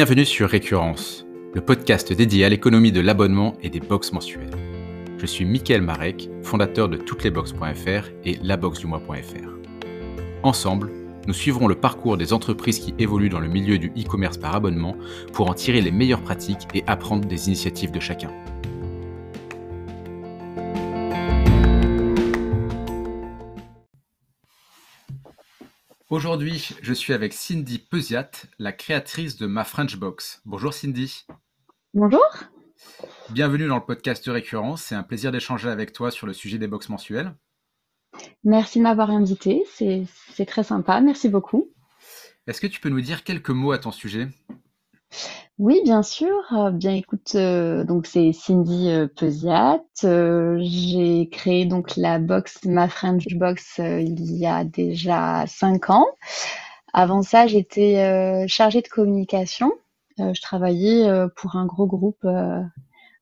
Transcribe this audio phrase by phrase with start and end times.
[0.00, 4.56] Bienvenue sur Récurrence, le podcast dédié à l'économie de l'abonnement et des box mensuelles.
[5.18, 9.50] Je suis Mickaël Marek, fondateur de touteslesbox.fr et laboxdumois.fr.
[10.42, 10.90] Ensemble,
[11.26, 14.96] nous suivrons le parcours des entreprises qui évoluent dans le milieu du e-commerce par abonnement
[15.34, 18.30] pour en tirer les meilleures pratiques et apprendre des initiatives de chacun.
[26.20, 30.42] Aujourd'hui, je suis avec Cindy Peziat, la créatrice de Ma French Box.
[30.44, 31.24] Bonjour Cindy.
[31.94, 32.20] Bonjour.
[33.30, 34.82] Bienvenue dans le podcast de Récurrence.
[34.82, 37.34] C'est un plaisir d'échanger avec toi sur le sujet des box mensuelles.
[38.44, 39.64] Merci de m'avoir invité.
[39.72, 41.00] C'est très sympa.
[41.00, 41.70] Merci beaucoup.
[42.46, 44.28] Est-ce que tu peux nous dire quelques mots à ton sujet?
[45.60, 46.32] Oui, bien sûr.
[46.52, 49.82] Euh, bien, écoute, euh, donc c'est Cindy euh, Peziat.
[50.02, 56.06] j'ai créé donc la box, ma French Box, il y a déjà cinq ans.
[56.94, 59.72] Avant ça, j'étais chargée de communication.
[60.18, 62.26] je travaillais pour un gros groupe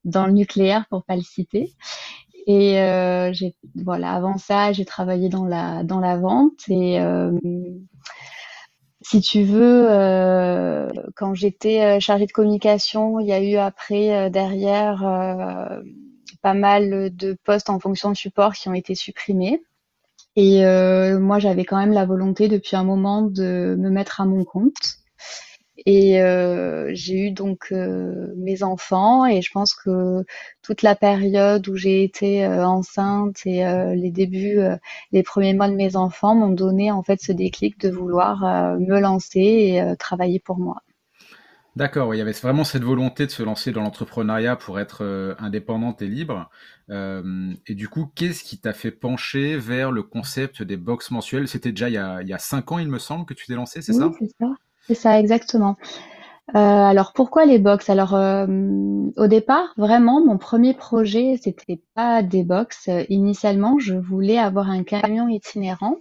[0.04, 1.74] dans le nucléaire, pour pas le citer.
[2.46, 2.74] Et
[3.74, 6.98] voilà, avant ça, j'ai travaillé dans la dans la vente et
[9.00, 14.26] si tu veux, euh, quand j'étais euh, chargée de communication, il y a eu après
[14.26, 14.98] euh, derrière
[16.42, 19.62] pas mal de postes en fonction de support qui ont été supprimés.
[20.36, 20.62] Et
[21.18, 24.97] moi, j'avais quand même la volonté depuis un moment de me mettre à mon compte.
[25.86, 30.24] Et euh, j'ai eu donc euh, mes enfants et je pense que
[30.62, 34.60] toute la période où j'ai été euh, enceinte et les débuts,
[35.12, 38.40] les premiers mois de mes enfants m'ont donné en fait ce déclic de vouloir
[38.78, 40.82] me lancer et travailler pour moi.
[41.76, 46.02] D'accord, il y avait vraiment cette volonté de se lancer dans l'entrepreneuriat pour être indépendante
[46.02, 46.50] et libre.
[46.90, 51.46] et du coup, qu'est-ce qui t'a fait pencher vers le concept des box mensuelles?
[51.46, 53.46] C'était déjà il y, a, il y, a, cinq ans, il me semble, que tu
[53.46, 54.10] t'es lancé, c'est ça?
[54.18, 54.48] C'est ça.
[54.88, 55.76] C'est ça, exactement.
[56.54, 57.90] Euh, alors pourquoi les box?
[57.90, 58.46] Alors euh,
[59.16, 62.88] au départ, vraiment, mon premier projet, c'était pas des box.
[63.10, 65.96] initialement, je voulais avoir un camion itinérant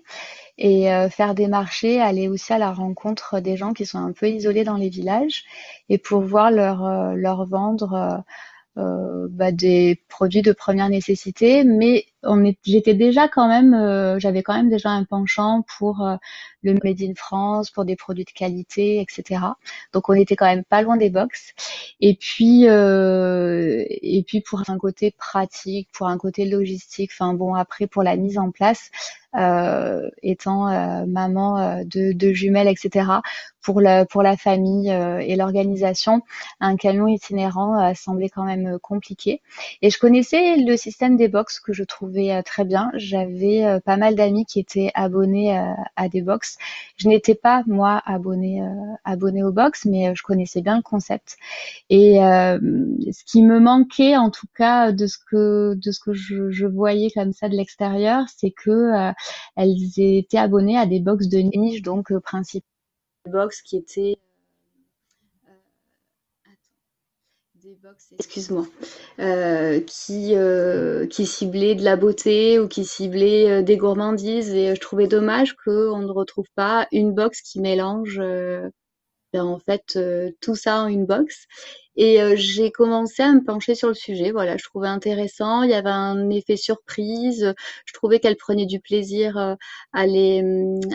[0.57, 4.13] et euh, faire des marchés, aller aussi à la rencontre des gens qui sont un
[4.13, 5.43] peu isolés dans les villages
[5.89, 8.23] et pouvoir leur leur vendre
[8.75, 12.05] bah, des produits de première nécessité, mais
[12.65, 16.15] j'étais déjà quand même, euh, j'avais quand même déjà un penchant pour euh,
[16.63, 19.41] le Made in France, pour des produits de qualité, etc.
[19.93, 21.53] Donc on était quand même pas loin des box.
[22.01, 27.53] Et puis euh, et puis pour un côté pratique, pour un côté logistique, enfin bon
[27.55, 28.89] après pour la mise en place,
[30.23, 33.05] étant maman de, de, jumelles, etc.
[33.61, 36.21] Pour la pour la famille et l'organisation,
[36.59, 39.41] un camion itinérant semblait quand même compliqué.
[39.81, 42.91] Et je connaissais le système des box que je trouvais euh, très bien.
[42.95, 46.46] J'avais euh, pas mal d'amis qui étaient abonnés euh, à des box.
[46.97, 48.61] Je n'étais pas moi abonnée
[49.03, 51.37] abonnée aux box, mais je connaissais bien le concept.
[51.89, 56.49] Et ce qui me manquait, en tout cas, de ce que de ce que je,
[56.49, 59.11] je voyais comme ça de l'extérieur, c'est que
[59.55, 62.71] elles étaient abonnées à des box de niche, donc principalement
[63.27, 64.17] box qui étaient
[68.19, 68.65] excuse-moi,
[69.19, 74.53] euh, qui, euh, qui ciblait de la beauté ou qui ciblait euh, des gourmandises.
[74.53, 78.21] Et je trouvais dommage qu'on ne retrouve pas une box qui mélange
[79.33, 79.99] ben, en fait
[80.41, 81.45] tout ça en une box.
[81.99, 84.31] Et j'ai commencé à me pencher sur le sujet.
[84.31, 85.63] Voilà, je trouvais intéressant.
[85.63, 87.53] Il y avait un effet surprise.
[87.85, 89.57] Je trouvais qu'elle prenait du plaisir
[89.93, 90.43] à les,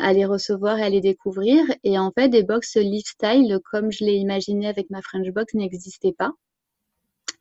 [0.01, 1.65] à les recevoir et à les découvrir.
[1.85, 6.15] Et en fait, des box lifestyle, comme je l'ai imaginé avec ma French box, n'existaient
[6.17, 6.33] pas.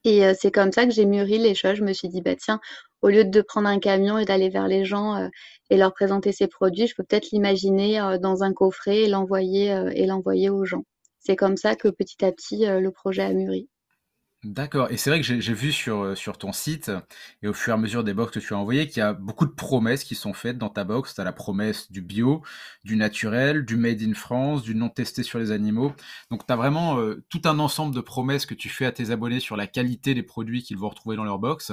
[0.04, 1.76] Et euh, c'est comme ça que j'ai mûri les choses.
[1.76, 2.60] Je me suis dit, bah tiens,
[3.02, 5.28] au lieu de prendre un camion et d'aller vers les gens euh,
[5.70, 9.70] et leur présenter ces produits, je peux peut-être l'imaginer euh, dans un coffret et l'envoyer
[9.96, 10.84] et l'envoyer aux gens.
[11.20, 13.70] C'est comme ça que petit à petit le projet a mûri.
[14.44, 14.90] D'accord.
[14.90, 16.92] Et c'est vrai que j'ai vu sur, euh, sur ton site
[17.44, 19.14] et au fur et à mesure des box que tu as envoyées qu'il y a
[19.14, 21.14] beaucoup de promesses qui sont faites dans ta box.
[21.14, 22.42] Tu as la promesse du bio,
[22.84, 25.94] du naturel, du made in France, du non testé sur les animaux.
[26.32, 29.12] Donc tu as vraiment euh, tout un ensemble de promesses que tu fais à tes
[29.12, 31.72] abonnés sur la qualité des produits qu'ils vont retrouver dans leur box.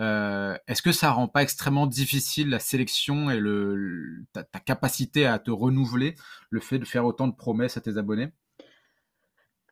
[0.00, 5.26] Euh, Est-ce que ça rend pas extrêmement difficile la sélection et le, ta, ta capacité
[5.26, 6.16] à te renouveler,
[6.50, 8.32] le fait de faire autant de promesses à tes abonnés?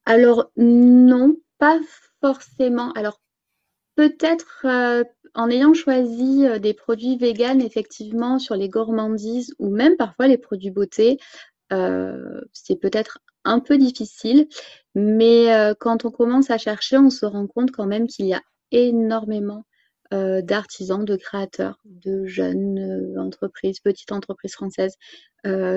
[0.06, 1.78] Alors non, pas
[2.20, 2.92] forcément.
[2.92, 3.20] Alors,
[3.98, 5.02] peut-être euh,
[5.34, 10.38] en ayant choisi euh, des produits véganes, effectivement, sur les gourmandises ou même parfois les
[10.38, 11.18] produits beauté,
[11.72, 14.46] euh, c'est peut-être un peu difficile.
[14.94, 15.48] Mais
[15.80, 18.42] quand on commence à chercher, on se rend compte quand même qu'il y a
[18.72, 19.64] énormément
[20.10, 24.96] d'artisans, de créateurs, de jeunes entreprises, petites entreprises françaises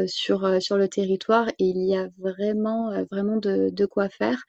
[0.07, 4.43] sur, sur le territoire et il y a vraiment, de quoi faire.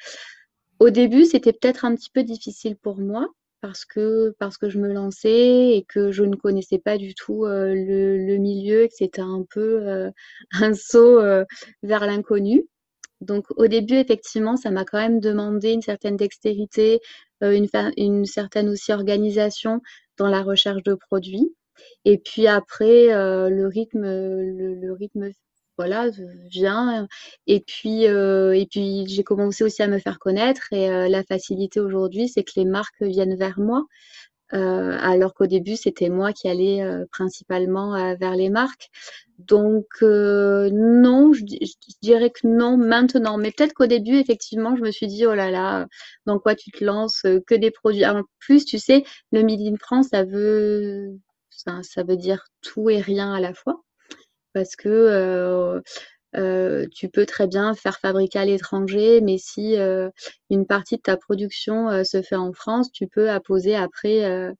[0.82, 3.28] Au début, c'était peut-être un petit peu difficile pour moi
[3.60, 8.36] parce que, je me lançais et que je ne connaissais pas du tout euh, le,
[8.38, 10.10] milieu et que c'était un peu euh,
[10.60, 11.44] un saut euh,
[11.84, 12.66] vers l'inconnu.
[13.20, 16.98] Donc au début, effectivement, ça m'a quand même demandé une certaine dextérité,
[17.40, 19.82] une, certaine aussi organisation
[20.18, 21.54] dans la recherche de produits.
[22.04, 25.30] Et puis après, le rythme
[25.78, 26.10] voilà,
[26.50, 27.08] viens.
[27.46, 30.72] Et puis, euh, et puis j'ai commencé aussi à me faire connaître.
[30.72, 33.86] Et euh, la facilité aujourd'hui, c'est que les marques viennent vers moi.
[34.54, 38.90] Euh, alors qu'au début, c'était moi qui allais principalement vers les marques.
[39.38, 41.42] Donc, non, je,
[42.02, 43.38] dirais que non maintenant.
[43.38, 45.86] Mais peut-être qu'au début, effectivement, je me suis dit, oh là là,
[46.26, 48.06] dans quoi tu te lances Que des produits.
[48.06, 51.18] En plus, tu sais, le Made in France, ça veut,
[51.50, 53.82] ça veut dire tout et rien à la fois
[54.52, 55.82] parce que
[56.92, 59.76] tu peux très bien faire fabriquer à l'étranger, mais si
[60.50, 64.52] une partie de ta production se fait en France, tu peux apposer après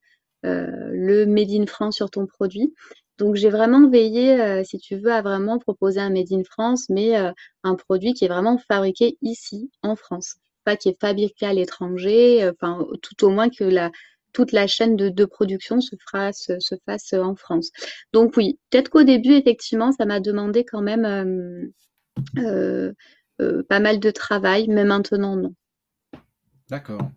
[0.42, 2.74] le Made in France sur ton produit.
[3.18, 7.14] Donc j'ai vraiment veillé, si tu veux, à vraiment proposer un Made in France, mais
[7.62, 10.36] un produit qui est vraiment fabriqué ici, en France.
[10.64, 12.50] Pas qui est fabriqué à l'étranger,
[13.02, 13.90] tout au moins que la,
[14.32, 17.70] toute la chaîne de, production se, fera, se, fasse en France.
[18.12, 21.72] Donc oui, peut-être qu'au début, effectivement, ça m'a demandé quand même euh,
[22.38, 22.92] euh,
[23.40, 25.54] euh, pas mal de travail, mais maintenant, non.
[26.68, 27.10] D'accord.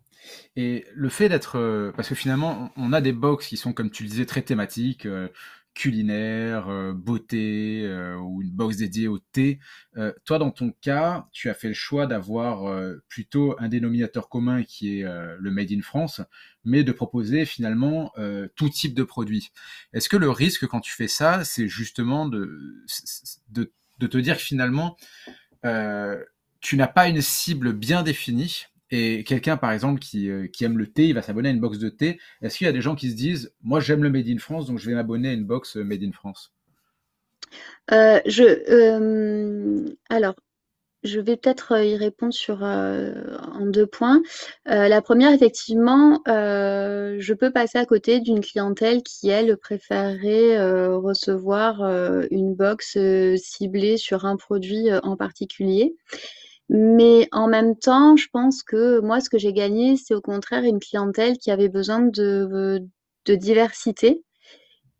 [0.56, 1.92] Et le fait d'être...
[1.96, 5.08] parce que finalement, on a des box qui sont, comme tu le disais, très thématiques
[5.76, 9.60] culinaire, euh, beauté euh, ou une box dédiée au thé.
[9.98, 12.74] Euh, toi, dans ton cas, tu as fait le choix d'avoir
[13.10, 16.22] plutôt un dénominateur commun qui est le Made in France,
[16.64, 18.14] mais de proposer finalement
[18.56, 19.52] tout type de produits.
[19.94, 22.86] Est-ce que le risque quand tu fais ça, c'est justement de,
[23.50, 24.96] de, de, te dire finalement,
[26.62, 30.78] tu n'as pas une cible bien définie et quelqu'un, par exemple, qui, euh, qui, aime
[30.78, 32.20] le thé, il va s'abonner à une box de thé.
[32.42, 34.68] Est-ce qu'il y a des gens qui se disent, moi j'aime le Made in France,
[34.68, 36.54] donc je vais m'abonner à une box euh, Made in France?
[37.92, 40.36] Euh, je, Alors,
[41.04, 44.22] je vais peut-être y répondre sur, en deux points.
[44.66, 50.58] la première, effectivement, je peux passer à côté d'une clientèle qui, elle, préférerait
[50.96, 51.84] recevoir
[52.32, 52.98] une box
[53.38, 55.96] ciblée sur un produit en particulier.
[56.70, 60.64] Mais en même temps, je pense que moi, ce que j'ai gagné, c'est au contraire
[60.64, 62.82] une clientèle qui avait besoin de,
[63.28, 64.24] diversité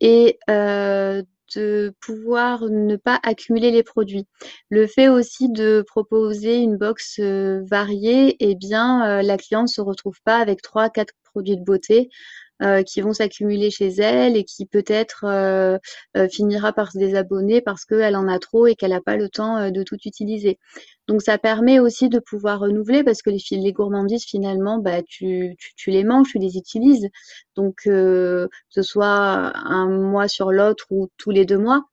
[0.00, 1.22] et euh,
[1.54, 4.26] de pouvoir ne pas accumuler les produits.
[4.70, 9.72] Le fait aussi de proposer une box euh, variée, eh bien, euh, la cliente ne
[9.72, 12.10] se retrouve pas avec trois, quatre produits de beauté
[12.62, 15.76] euh, qui vont s'accumuler chez elle et qui peut-être euh,
[16.16, 19.28] euh, finira par se désabonner parce qu'elle en a trop et qu'elle n'a pas le
[19.28, 20.58] temps de tout utiliser.
[21.06, 25.54] Donc ça permet aussi de pouvoir renouveler parce que les, les gourmandises finalement, bah, tu,
[25.58, 27.08] tu, tu, les manges, tu les utilises.
[27.56, 28.48] Donc ce
[28.80, 31.84] soit un mois sur l'autre ou tous les deux mois,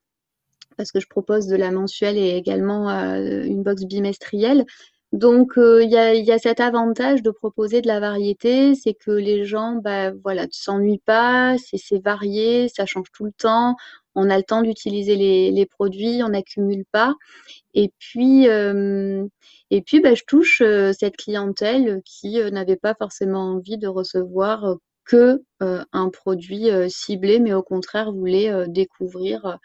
[0.77, 4.65] parce que je propose de la mensuelle et également une box bimestrielle.
[5.13, 9.45] Donc, euh, il y, a, cet avantage de proposer de la variété, c'est que les
[9.45, 13.75] gens, bah, voilà, ne s'ennuient pas, c'est varié, ça change tout le temps,
[14.15, 17.13] on a le temps d'utiliser les, produits, on n'accumule pas.
[17.75, 19.27] Et puis, euh,
[19.69, 24.77] et puis bah, je touche euh, cette clientèle qui n'avait pas forcément envie de recevoir
[25.05, 29.59] que un produit ciblé, mais au contraire voulait découvrir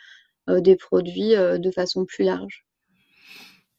[0.49, 2.68] des produits de façon plus large.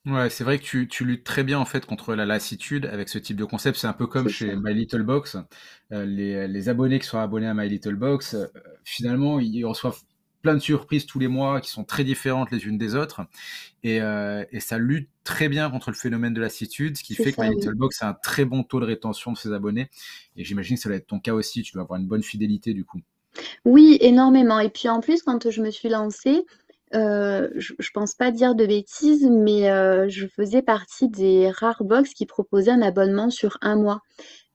[0.05, 3.09] Ouais, c'est vrai que tu, tu, luttes très bien en fait contre la lassitude avec
[3.09, 3.77] ce type de concept.
[3.77, 5.37] C'est un peu comme chez My Little Box.
[5.91, 8.47] Euh, les, les, abonnés qui sont abonnés à My Little Box, euh,
[8.85, 9.99] finalement, ils reçoivent
[10.41, 13.21] plein de surprises tous les mois qui sont très différentes les unes des autres.
[13.83, 17.33] Et, euh, et ça lutte très bien contre le phénomène de lassitude, ce qui fait
[17.33, 19.89] que My Little Box a un très bon taux de rétention de ses abonnés.
[20.37, 21.61] Et j'imagine que ça va être ton cas aussi.
[21.61, 23.01] Tu dois avoir une bonne fidélité du coup.
[23.65, 24.59] Oui, énormément.
[24.59, 26.45] Et puis en plus, quand je me suis lancée,
[26.96, 31.84] euh, je, ne pense pas dire de bêtises, mais euh, je faisais partie des rares
[31.84, 34.01] box qui proposaient un abonnement sur un mois.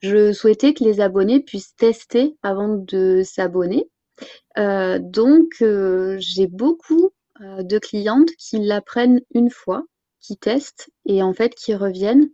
[0.00, 3.88] Je souhaitais que les abonnés puissent tester avant de s'abonner.
[4.58, 7.10] Euh, donc, j'ai beaucoup
[7.40, 9.84] de clientes qui l'apprennent une fois,
[10.20, 12.30] qui testent et en fait qui reviennent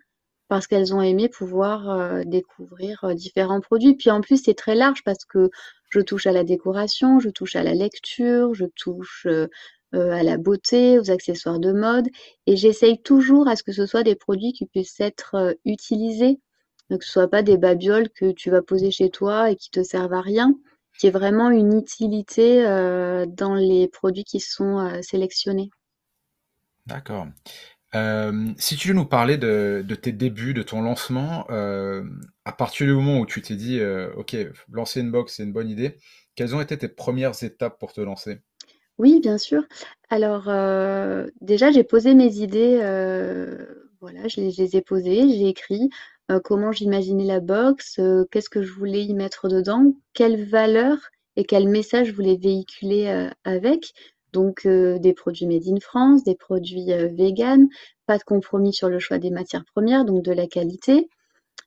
[0.49, 3.95] parce qu'elles ont aimé pouvoir découvrir différents produits.
[3.95, 5.49] Puis en plus, c'est très large parce que
[5.90, 9.26] je touche à la décoration, je touche à la lecture, je touche
[9.94, 12.09] euh, à la beauté, aux accessoires de mode.
[12.47, 16.38] Et j'essaye toujours à ce que ce soit des produits qui puissent être euh, utilisés,
[16.90, 19.82] que ce soit pas des babioles que tu vas poser chez toi et qui te
[19.82, 20.54] servent à rien.
[20.99, 22.62] qui est vraiment une utilité
[23.28, 25.70] dans les produits qui sont sélectionnés.
[26.87, 27.28] D'accord.
[28.59, 33.20] si tu veux nous parler de, tes débuts, de ton lancement, à partir du moment
[33.20, 33.80] où tu t'es dit,
[34.16, 34.37] OK,
[34.68, 35.97] lancer une box, c'est une bonne idée,
[36.35, 38.40] quelles ont été tes premières étapes pour te lancer?
[39.00, 39.62] Oui, bien sûr.
[40.11, 40.50] Alors,
[41.40, 42.76] déjà, j'ai posé mes idées,
[43.99, 45.88] voilà, je les, ai posées, j'ai écrit
[46.45, 47.99] comment j'imaginais la box,
[48.30, 50.99] qu'est-ce que je voulais y mettre dedans, quelle valeur
[51.37, 53.95] et quel message je voulais véhiculer avec.
[54.35, 57.69] Donc, des produits made in France, des produits vegan,
[58.04, 61.09] pas de compromis sur le choix des matières premières, donc de la qualité.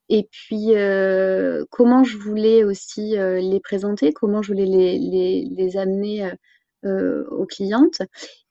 [0.08, 0.68] Et puis,
[1.72, 6.32] comment je voulais aussi les présenter, comment je voulais les, amener
[6.86, 8.02] aux clientes.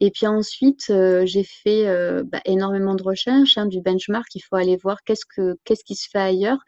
[0.00, 0.92] Et puis ensuite,
[1.24, 1.86] j'ai fait
[2.24, 4.34] bah, énormément de recherches, hein, du benchmark.
[4.34, 6.58] Il faut aller voir qu'est-ce, que, qu'est-ce qui se fait ailleurs,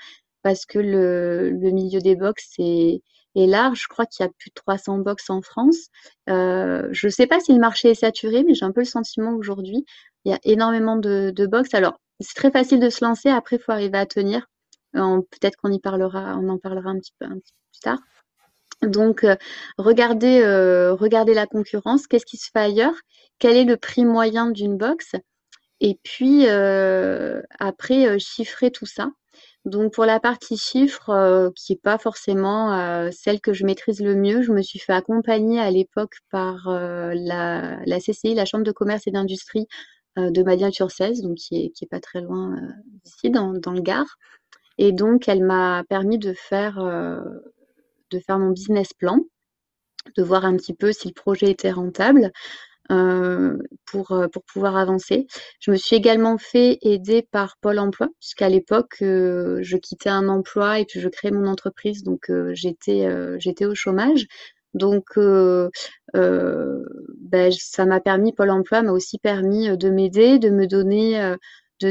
[0.42, 3.02] parce que le, milieu des box est,
[3.34, 3.82] large.
[3.82, 5.88] Je crois qu'il y a plus de 300 box en France.
[6.26, 9.34] je ne sais pas si le marché est saturé, mais j'ai un peu le sentiment
[9.34, 9.84] aujourd'hui,
[10.24, 11.74] il y a énormément de, de box.
[11.74, 13.28] Alors, c'est très facile de se lancer.
[13.28, 14.46] Après, il faut arriver à tenir.
[14.92, 17.98] Peut-être qu'on y parlera, on en parlera un petit peu, un petit peu plus tard.
[18.86, 19.36] Donc, euh,
[19.78, 22.94] regardez, euh, regardez la concurrence, qu'est-ce qui se fait ailleurs,
[23.38, 25.14] quel est le prix moyen d'une box,
[25.80, 29.10] et puis euh, après, chiffrer tout ça.
[29.64, 34.42] Donc, pour la partie chiffres, qui n'est pas forcément celle que je maîtrise le mieux,
[34.42, 39.10] je me suis fait accompagner à l'époque par la, CCI, la Chambre de commerce et
[39.10, 39.66] d'industrie
[40.16, 42.56] de Madiane-sur-Cèze, qui est, qui pas très loin
[43.04, 44.18] d'ici, dans, dans le Gard.
[44.78, 46.78] Et donc, elle m'a permis de faire,
[48.10, 49.20] de faire mon business plan,
[50.16, 52.30] de voir un petit peu si le projet était rentable.
[52.92, 53.56] Euh,
[53.86, 55.26] pour, euh, pour pouvoir avancer.
[55.58, 60.80] Je me suis également fait aider par Pôle Emploi, puisqu'à l'époque, je quittais un emploi
[60.80, 63.08] et puis je créais mon entreprise, donc j'étais
[63.40, 64.26] j'étais au chômage.
[64.74, 65.70] Donc, ben,
[67.52, 71.36] ça m'a permis, Pôle Emploi m'a aussi permis de m'aider, de me donner,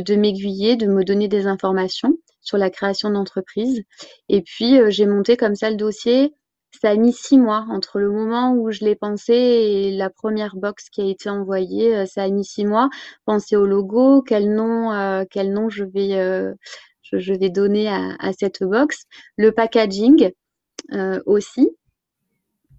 [0.01, 3.83] de, m'aiguiller, de me donner des informations sur la création d'entreprise.
[4.29, 6.33] Et puis, euh, j'ai monté comme ça le dossier.
[6.81, 10.55] Ça a mis six mois entre le moment où je l'ai pensé et la première
[10.55, 11.95] box qui a été envoyée.
[11.95, 12.89] Euh, ça a mis six mois.
[13.25, 16.53] Penser au logo, quel nom, euh, quel nom je vais,
[17.03, 19.05] je, vais donner à, cette box.
[19.37, 20.31] Le packaging
[21.25, 21.69] aussi.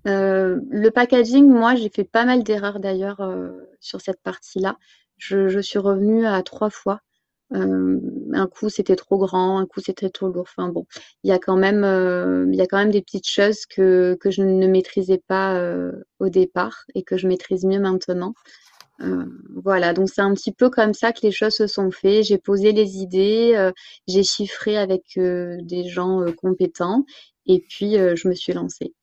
[0.04, 3.20] le packaging, moi, j'ai fait pas mal d'erreurs d'ailleurs
[3.80, 4.76] sur cette partie-là.
[5.26, 7.00] Je, suis revenue à trois fois
[7.54, 8.00] euh,
[8.32, 10.46] un coup c'était trop grand, un coup c'était trop lourd.
[10.48, 10.86] Enfin bon,
[11.22, 15.56] il y a quand même, euh, des petites choses que, que je ne maîtrisais pas
[15.56, 18.34] euh, au départ et que je maîtrise mieux maintenant.
[19.54, 22.24] voilà, donc c'est un petit peu comme ça que les choses se sont faites.
[22.24, 23.70] J'ai posé les idées,
[24.08, 27.04] j'ai chiffré avec des gens compétents
[27.46, 28.94] et puis je me suis lancée.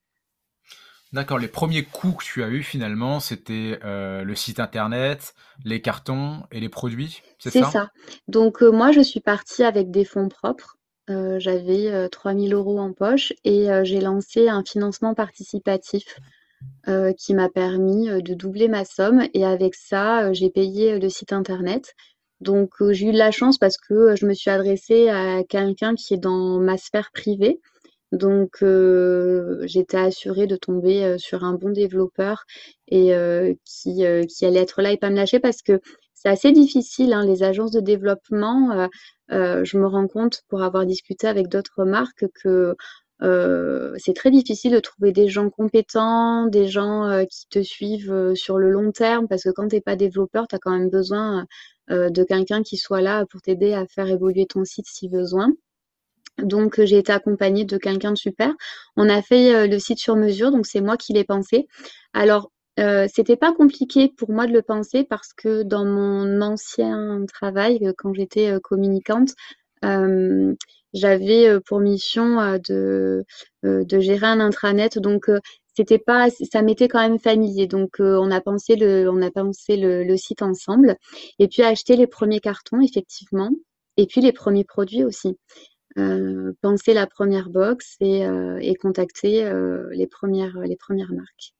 [1.14, 5.34] D'accord, les premiers coûts que tu as eu finalement, c'était euh, le site internet,
[5.66, 7.66] les cartons et les produits, c'est ça?
[7.66, 7.92] C'est ça?
[8.30, 10.78] Donc euh, moi, je suis partie avec des fonds propres.
[11.10, 16.18] Euh, j'avais 3000 euros en poche et j'ai lancé un financement participatif
[17.18, 19.24] qui m'a permis de doubler ma somme.
[19.34, 21.96] Et avec ça, j'ai payé le site internet.
[22.40, 26.14] Donc j'ai eu de la chance parce que je me suis adressée à quelqu'un qui
[26.14, 27.60] est dans ma sphère privée.
[28.12, 32.44] Donc, euh, j'étais assurée de tomber euh, sur un bon développeur
[32.88, 35.80] et euh, qui, allait être là et pas me lâcher parce que
[36.14, 38.88] c'est assez difficile, hein, les agences de développement.
[39.30, 42.76] je me rends compte pour avoir discuté avec d'autres marques que
[43.98, 48.70] c'est très difficile de trouver des gens compétents, des gens qui te suivent sur le
[48.70, 51.48] long terme, parce que quand tu n'es pas développeur, tu as quand même besoin
[51.90, 55.52] de quelqu'un qui soit là pour t'aider à faire évoluer ton site si besoin.
[56.38, 58.54] Donc, euh, j'ai été accompagnée de quelqu'un de super.
[58.98, 61.68] On a fait euh, le site sur mesure, donc c'est moi qui l'ai pensé.
[62.14, 67.26] Alors, euh, c'était pas compliqué pour moi de le penser parce que dans mon ancien
[67.32, 69.32] travail, quand j'étais communicante,
[70.94, 73.26] j'avais pour mission de,
[73.64, 74.98] gérer un intranet.
[75.00, 75.30] Donc,
[75.76, 77.68] c'était pas, ça m'était quand même familier.
[77.68, 80.96] Donc, on a pensé le, on a pensé le, le, site ensemble.
[81.40, 83.52] Et puis, acheter les premiers cartons, effectivement.
[83.98, 85.38] Et puis, les premiers produits aussi.
[85.98, 91.54] Euh, penser la première box et, euh, contacter euh, les, premières, les premières marques.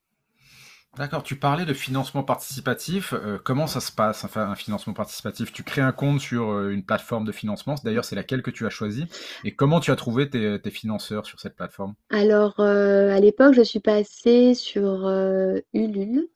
[0.98, 3.14] D'accord, tu parlais de financement participatif.
[3.46, 5.54] comment ça se passe, enfin, un financement participatif?
[5.54, 7.76] Tu crées un compte sur une plateforme de financement.
[7.86, 9.06] D'ailleurs, c'est laquelle que tu as choisi.
[9.46, 11.94] Et comment tu as trouvé tes, tes financeurs sur cette plateforme?
[12.10, 15.08] Alors, à l'époque, je suis passée sur
[15.74, 16.28] Ulule.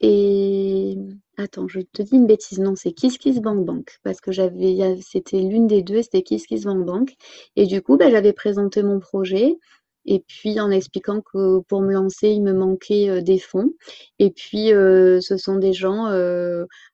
[0.00, 0.96] Et
[1.36, 5.82] attends, je te dis une bêtise, non, c'est KissKissBankBank parce que j'avais, c'était l'une des
[5.82, 7.14] deux, c'était KissKissBankBank.
[7.56, 9.58] Et du coup, bah, j'avais présenté mon projet
[10.06, 13.72] et puis en expliquant que pour me lancer, il me manquait des fonds.
[14.18, 16.06] Et puis, ce sont des gens,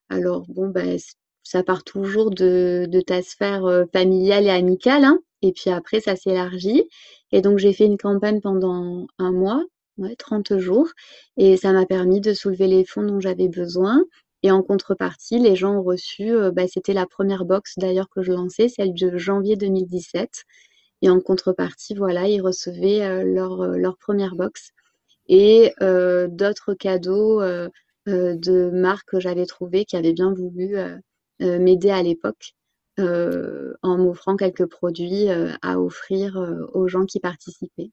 [0.09, 0.97] alors bon, ben,
[1.43, 6.15] ça part toujours de, de ta sphère familiale et amicale, hein, et puis après, ça
[6.15, 6.89] s'élargit.
[7.31, 9.63] Et donc, j'ai fait une campagne pendant un mois,
[9.97, 10.89] ouais, 30 jours,
[11.37, 14.03] et ça m'a permis de soulever les fonds dont j'avais besoin.
[14.43, 18.31] Et en contrepartie, les gens ont reçu, bah, c'était la première box d'ailleurs que je
[18.31, 20.43] lançais, celle de janvier 2017.
[21.01, 24.71] Et en contrepartie, voilà, ils recevaient leur, leur première box
[25.27, 25.73] et
[26.29, 27.41] d'autres cadeaux
[28.07, 30.77] de marques que j'avais trouvées qui avaient bien voulu
[31.39, 32.53] m'aider à l'époque.
[32.99, 35.27] en m'offrant quelques produits
[35.61, 36.37] à offrir
[36.73, 37.91] aux gens qui participaient.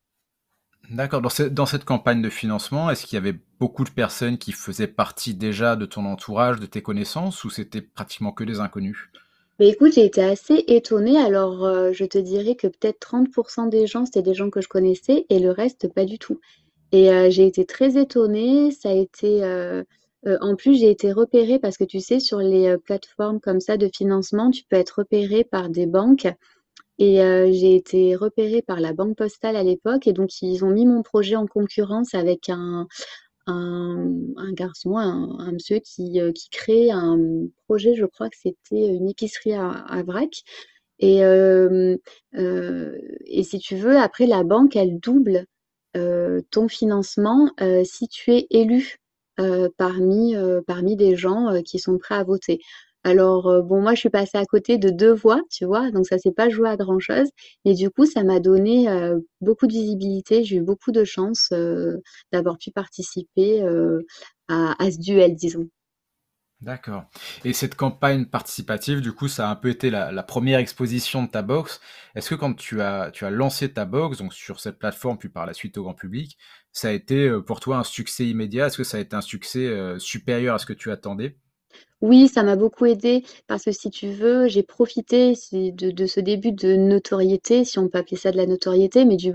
[0.91, 1.23] D'accord.
[1.23, 5.35] Dans, cette campagne de financement, est-ce qu'il y avait beaucoup de personnes qui faisaient partie
[5.35, 9.09] déjà de ton entourage, de tes connaissances, ou c'était pratiquement que des inconnus?
[9.59, 11.19] Mais écoute, j'ai été assez étonnée.
[11.19, 14.69] Alors, euh, je te dirais que peut-être 30% des gens, c'était des gens que je
[14.69, 16.41] connaissais et le reste, pas du tout.
[16.91, 18.71] Et euh, j'ai été très étonnée.
[18.73, 19.45] Ça a été.
[19.45, 19.85] Euh,
[20.41, 23.91] en plus, j'ai été repérée parce que tu sais, sur les plateformes comme ça de
[23.93, 26.29] financement, tu peux être repérée par des banques.
[27.05, 27.17] Et
[27.53, 30.07] j'ai été repérée par la Banque Postale à l'époque.
[30.07, 32.87] Et donc, ils ont mis mon projet en concurrence avec un,
[34.53, 37.19] garçon, un, monsieur qui, euh, qui, crée un
[37.67, 40.45] projet, je crois que c'était une épicerie à, Vrac.
[41.01, 41.97] Et, euh,
[42.37, 45.47] euh, et si tu veux, après, la banque, elle double
[46.53, 47.51] ton financement
[47.85, 48.99] si tu es élu
[49.77, 50.37] parmi,
[50.69, 52.61] parmi des gens qui sont prêts à voter.
[53.05, 56.07] Alors, euh, bon, moi, je suis passée à côté de deux voix, tu vois, donc
[56.07, 57.29] ça s'est pas joué à grand-chose.
[57.65, 60.45] Mais du coup, ça m'a donné euh, beaucoup de visibilité.
[60.45, 61.97] J'ai eu beaucoup de chance euh,
[62.33, 63.63] d'avoir pu participer
[64.49, 65.69] à, ce duel, disons.
[66.61, 67.05] D'accord.
[67.45, 71.29] Et cette campagne participative, du coup, ça a un peu été la, première exposition de
[71.29, 71.81] ta box.
[72.15, 75.29] Est-ce que quand tu as, tu as lancé ta box, donc sur cette plateforme, puis
[75.29, 76.39] par la suite au grand public,
[76.71, 78.67] ça a été pour toi un succès immédiat?
[78.67, 81.37] Est-ce que ça a été un succès supérieur à ce que tu attendais?
[82.03, 86.51] Oui, ça m'a beaucoup aidé parce que si tu veux, j'ai profité de, ce début
[86.51, 89.33] de notoriété, si on peut appeler ça de la notoriété, mais du,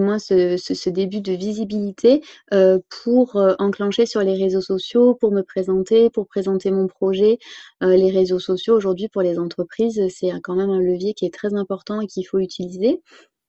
[0.00, 2.22] moins ce, début de visibilité
[2.54, 7.38] euh, pour euh, enclencher sur les réseaux sociaux, pour me présenter, pour présenter mon projet.
[7.82, 11.34] Euh, les réseaux sociaux aujourd'hui pour les entreprises, c'est quand même un levier qui est
[11.34, 13.02] très important et qu'il faut utiliser.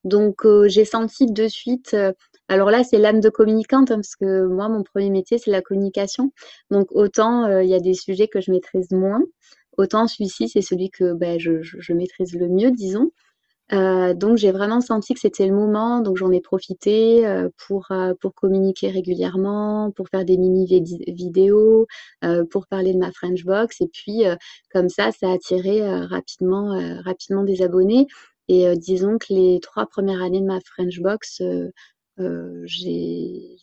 [0.03, 1.95] Donc j'ai senti de suite
[2.49, 5.61] alors là, c'est l'âme de communicante, hein, parce que moi, mon premier métier, c'est la
[5.61, 6.33] communication.
[6.71, 9.21] Donc autant euh, il y a des sujets que je maîtrise moins,
[9.77, 13.11] autant celui-ci, c'est celui que ben, je, maîtrise le mieux, disons.
[13.71, 17.89] Euh, donc j'ai vraiment senti que c'était le moment, donc j'en ai profité euh, pour,
[18.19, 20.65] pour communiquer régulièrement, pour faire des mini
[21.07, 21.85] vidéos,
[22.49, 24.23] pour parler de ma French Box, et puis
[24.73, 28.07] comme ça, ça a attiré rapidement, rapidement des abonnés.
[28.49, 31.41] Et disons que les trois premières années de ma French Box,
[32.19, 33.57] euh, j'ai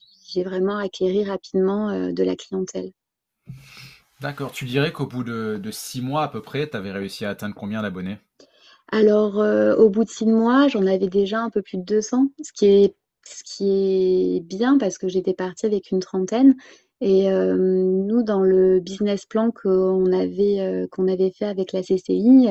[0.44, 2.92] vraiment acquéri rapidement euh, de la clientèle.
[4.20, 4.53] D'accord.
[4.53, 7.55] Tu dirais qu'au bout de, six mois à peu près, tu avais réussi à atteindre
[7.55, 8.18] combien d'abonnés?
[8.92, 12.29] Alors, euh, au bout de six mois, j'en avais déjà un peu plus de 200,
[12.42, 12.94] ce qui est,
[13.25, 16.55] ce qui est bien parce que j'étais partie avec une trentaine.
[17.00, 22.48] Et nous, dans le business plan qu'on avait, qu'on avait fait avec la CCI,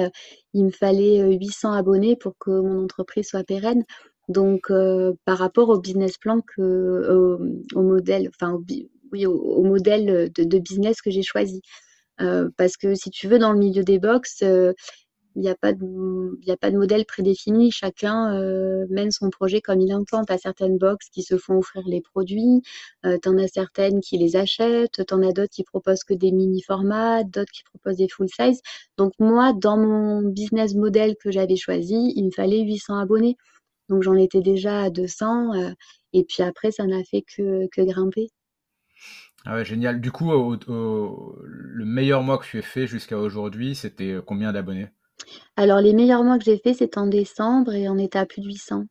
[0.54, 3.84] il me fallait 800 abonnés pour que mon entreprise soit pérenne.
[4.30, 7.38] Donc, euh, par rapport au business plan que,
[7.76, 11.62] au, modèle, enfin, au, modèle de, business que j'ai choisi.
[12.22, 14.74] Euh, parce que si tu veux, dans le milieu des box, euh,
[15.36, 17.72] il n'y a, pas de, modèle prédéfini.
[17.72, 18.32] Chacun
[18.90, 20.24] mène son projet comme il entend.
[20.24, 22.62] Tu certaines box qui se font offrir les produits,
[23.04, 26.32] tu en as certaines qui les achètent, tu en as d'autres qui proposent que des
[26.32, 28.62] mini-formats, d'autres qui proposent des full size.
[28.98, 33.38] Donc moi, dans mon business model que j'avais choisi, il me fallait 800 abonnés.
[33.90, 35.72] Donc j'en étais déjà à 200 euh,
[36.14, 38.30] et puis après ça n'a fait que, grimper.
[39.46, 40.02] Ah génial.
[40.02, 44.88] Du coup, le meilleur mois que tu as fait jusqu'à aujourd'hui, c'était euh, combien d'abonnés?
[45.56, 48.42] Alors les meilleurs mois que j'ai fait, c'est en décembre et on était à plus
[48.42, 48.86] de 800.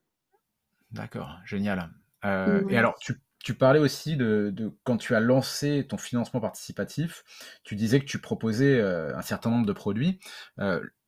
[0.92, 1.90] D'accord, génial.
[2.24, 7.24] Euh, et alors, tu, parlais aussi de, quand tu as lancé ton financement participatif,
[7.64, 10.18] tu disais que tu proposais un certain nombre de produits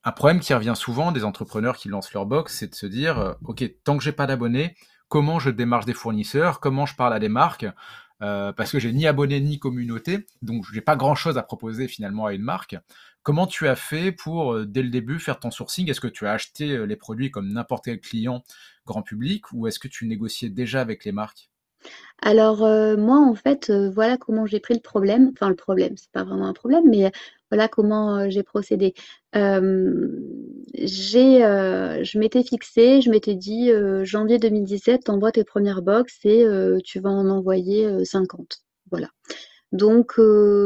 [0.06, 3.18] un problème qui revient souvent des entrepreneurs qui lancent leur box, c'est de se dire,
[3.18, 4.76] euh, OK, tant que j'ai pas d'abonnés,
[5.08, 7.66] comment je démarche des fournisseurs, comment je parle à des marques,
[8.22, 11.88] euh, parce que j'ai ni abonnés ni communauté, donc j'ai pas grand chose à proposer
[11.88, 12.76] finalement à une marque.
[13.26, 15.90] Comment tu as fait pour, euh, dès le début, faire ton sourcing?
[15.90, 18.44] Est-ce que tu as acheté les produits comme n'importe quel client
[18.86, 21.50] grand public ou est-ce que tu négociais déjà avec les marques?
[22.22, 25.32] Alors, moi, en fait, voilà comment j'ai pris le problème.
[25.32, 27.10] Enfin, le problème, c'est pas vraiment un problème, mais
[27.50, 28.94] voilà comment j'ai procédé.
[29.34, 29.88] je
[32.18, 33.72] m'étais fixé, je m'étais dit
[34.04, 36.46] janvier 2017, t'envoies tes premières box et
[36.84, 38.60] tu vas en envoyer 50.
[38.92, 39.08] Voilà.
[39.72, 40.20] Donc,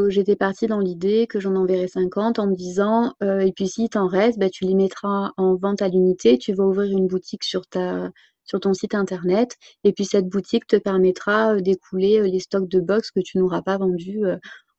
[0.09, 4.07] j'étais partie dans l'idée que j'en enverrais 50 en me disant, et puis si t'en
[4.07, 7.65] reste, bah, tu les mettras en vente à l'unité, tu vas ouvrir une boutique sur
[7.67, 8.11] ta,
[8.45, 9.57] sur ton site internet.
[9.83, 13.77] Et puis cette boutique te permettra d'écouler les stocks de box que tu n'auras pas
[13.77, 14.23] vendus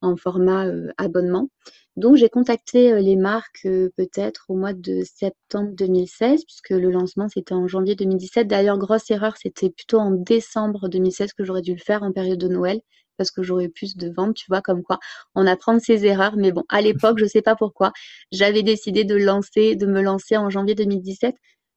[0.03, 0.67] en format
[0.99, 1.49] abonnement.
[1.97, 7.55] Donc j'ai contacté les marques peut-être au mois de septembre 2016, puisque le lancement c'était
[7.55, 8.47] en janvier 2017.
[8.49, 12.39] D'ailleurs, grosse erreur, c'était plutôt en décembre 2016 que j'aurais dû le faire en période
[12.39, 12.81] de Noël
[13.23, 14.99] parce que j'aurais plus de ventes, tu vois, comme quoi
[15.35, 16.37] on apprend ses erreurs.
[16.37, 17.93] Mais bon, à l'époque, je ne sais pas pourquoi,
[18.33, 21.37] j'avais décidé de lancer, de me lancer en janvier 2017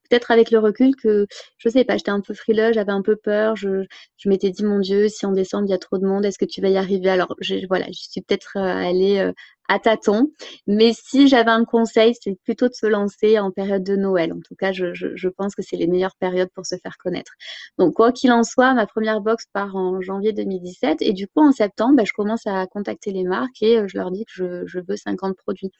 [0.10, 1.26] peut-être avec le recul que,
[1.58, 3.86] je sais pas, j'étais un peu frileux, j'avais un peu peur, je,
[4.26, 6.46] m'étais dit, mon Dieu, si en décembre il y a trop de monde, est-ce que
[6.46, 7.10] tu vas y arriver?
[7.10, 7.36] Alors,
[7.68, 9.32] voilà, je suis peut-être euh, allée euh,
[9.68, 10.32] à tâtons,
[10.68, 14.34] mais si j'avais un conseil, c'est plutôt de se lancer en période de Noël.
[14.34, 17.34] En tout cas, je, pense que c'est les meilleures périodes pour se faire connaître.
[17.78, 21.42] Donc, quoi qu'il en soit, ma première box part en janvier 2017, et du coup,
[21.42, 24.32] en septembre, bah, je commence à contacter les marques et euh, je leur dis que
[24.34, 25.72] je, je veux 50 produits.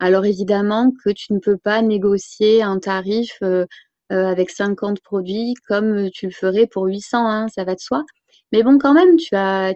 [0.00, 3.66] Alors évidemment que tu ne peux pas négocier un tarif euh,
[4.12, 8.04] euh, avec 50 produits comme tu le ferais pour 800, hein, ça va de soi.
[8.52, 9.74] Mais bon, quand même, tu as,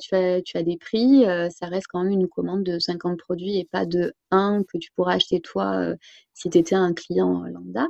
[0.62, 4.14] des prix, euh, ça reste quand même une commande de 50 produits et pas de
[4.30, 5.94] 1 que tu pourras acheter toi
[6.34, 7.86] si tu étais un client lambda.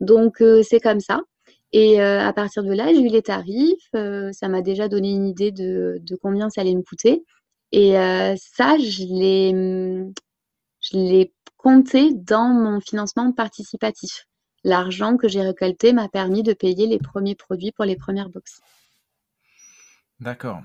[0.00, 1.20] Donc c'est comme ça.
[1.72, 5.50] Et à partir de là, j'ai eu les tarifs, ça m'a déjà donné une idée
[5.52, 7.24] de, de, combien ça allait me coûter.
[7.72, 7.92] Et
[8.36, 9.52] ça, je l'ai,
[10.80, 14.26] je l'ai compté dans mon financement participatif.
[14.64, 18.60] L'argent que j'ai récolté m'a permis de payer les premiers produits pour les premières boxes.
[20.20, 20.62] D'accord.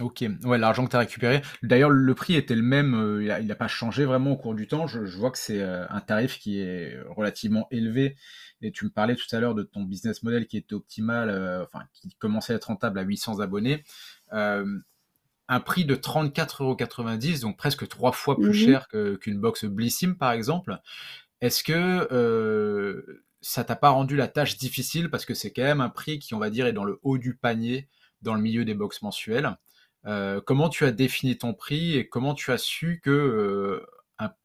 [0.00, 1.40] Ok, ouais, l'argent que tu as récupéré.
[1.62, 4.68] D'ailleurs, le prix était le même, euh, il n'a pas changé vraiment au cours du
[4.68, 4.86] temps.
[4.86, 8.16] Je, vois que c'est euh, un tarif qui est relativement élevé.
[8.60, 11.62] Et tu me parlais tout à l'heure de ton business model qui était optimal, euh,
[11.62, 13.84] enfin, qui commençait à être rentable à 800 abonnés
[15.48, 18.88] un prix de 34,90€, donc presque trois fois plus mmh cher
[19.20, 20.80] qu'une box Blissim par exemple.
[21.40, 25.80] Est-ce que euh, ça t'a pas rendu la tâche difficile parce que c'est quand même
[25.80, 27.88] un prix qui, on va dire, est dans le haut du panier
[28.26, 29.56] dans le milieu des box mensuelles.
[30.06, 33.86] Euh, comment tu as défini ton prix et comment tu as su que euh,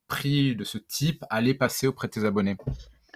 [0.07, 2.57] prix de ce type allait passer auprès de tes abonnés?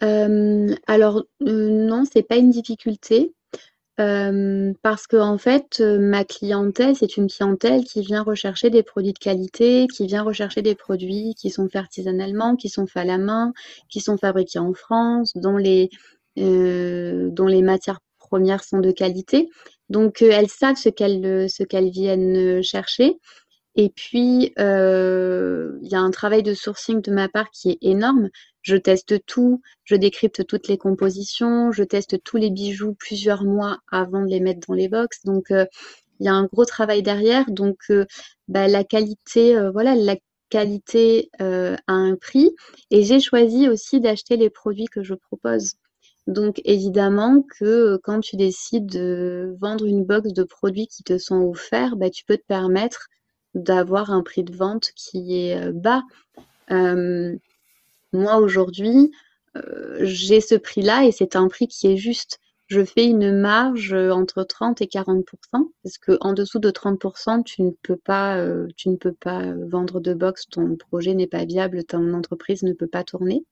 [0.02, 3.34] Alors non, c'est pas une difficulté
[3.98, 9.20] parce que en fait, ma clientèle, c'est une clientèle qui vient rechercher des produits de
[9.20, 13.18] qualité, qui vient rechercher des produits qui sont faits artisanalement, qui sont faits à la
[13.18, 13.54] main,
[13.90, 15.90] qui sont fabriqués en France, dont les,
[16.38, 19.50] dont les matières premières sont de qualité.
[19.90, 23.18] Donc, elles savent ce qu'elles, qu'elles viennent, chercher
[23.78, 28.30] et puis, il y a un travail de sourcing de ma part qui est énorme
[28.66, 33.78] je teste tout, je décrypte toutes les compositions, je teste tous les bijoux plusieurs mois
[33.92, 35.24] avant de les mettre dans les box.
[35.24, 35.68] Donc, euh,
[36.20, 37.46] il y a un gros travail derrière.
[37.52, 38.06] Donc, euh,
[38.48, 40.16] bah, la qualité, euh, voilà, la
[40.50, 42.56] qualité a un prix.
[42.90, 45.74] Et j'ai choisi aussi d'acheter les produits que je propose.
[46.28, 51.42] Donc, évidemment que quand tu décides de vendre une box de produits qui te sont
[51.42, 53.08] offerts, bah, tu peux te permettre
[53.54, 56.04] d'avoir un prix de vente qui est bas.
[56.70, 59.12] Moi, aujourd'hui,
[59.58, 62.40] euh, j'ai ce prix-là et c'est un prix qui est juste.
[62.68, 65.24] Je fais une marge euh, entre 30 et 40%
[65.84, 67.00] parce qu'en dessous de 30
[67.46, 71.28] tu ne peux pas, euh, tu ne peux pas vendre de box, ton projet n'est
[71.28, 73.44] pas viable, ton entreprise ne peut pas tourner.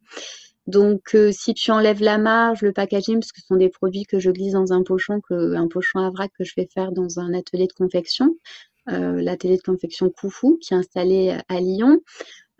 [0.67, 4.19] Donc, si tu enlèves la marge, le packaging, parce que ce sont des produits que
[4.19, 7.19] je glisse dans un pochon, que, un pochon à vrac que je vais faire dans
[7.19, 8.35] un atelier de confection,
[8.87, 11.99] l'atelier de confection Koufou, qui est installé à Lyon.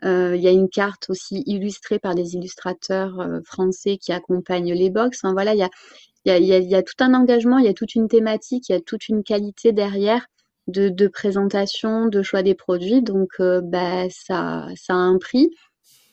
[0.04, 4.74] Euh, il y a une carte aussi illustrée par des illustrateurs euh, français qui accompagnent
[4.74, 5.22] les box.
[5.24, 5.70] voilà, il y a,
[6.26, 8.76] y, a, y a, tout un engagement, il y a toute une thématique, il y
[8.76, 10.26] a toute une qualité derrière
[10.68, 13.02] de, de présentation, de choix des produits.
[13.02, 15.50] Donc, euh, bah, ça, ça a un prix.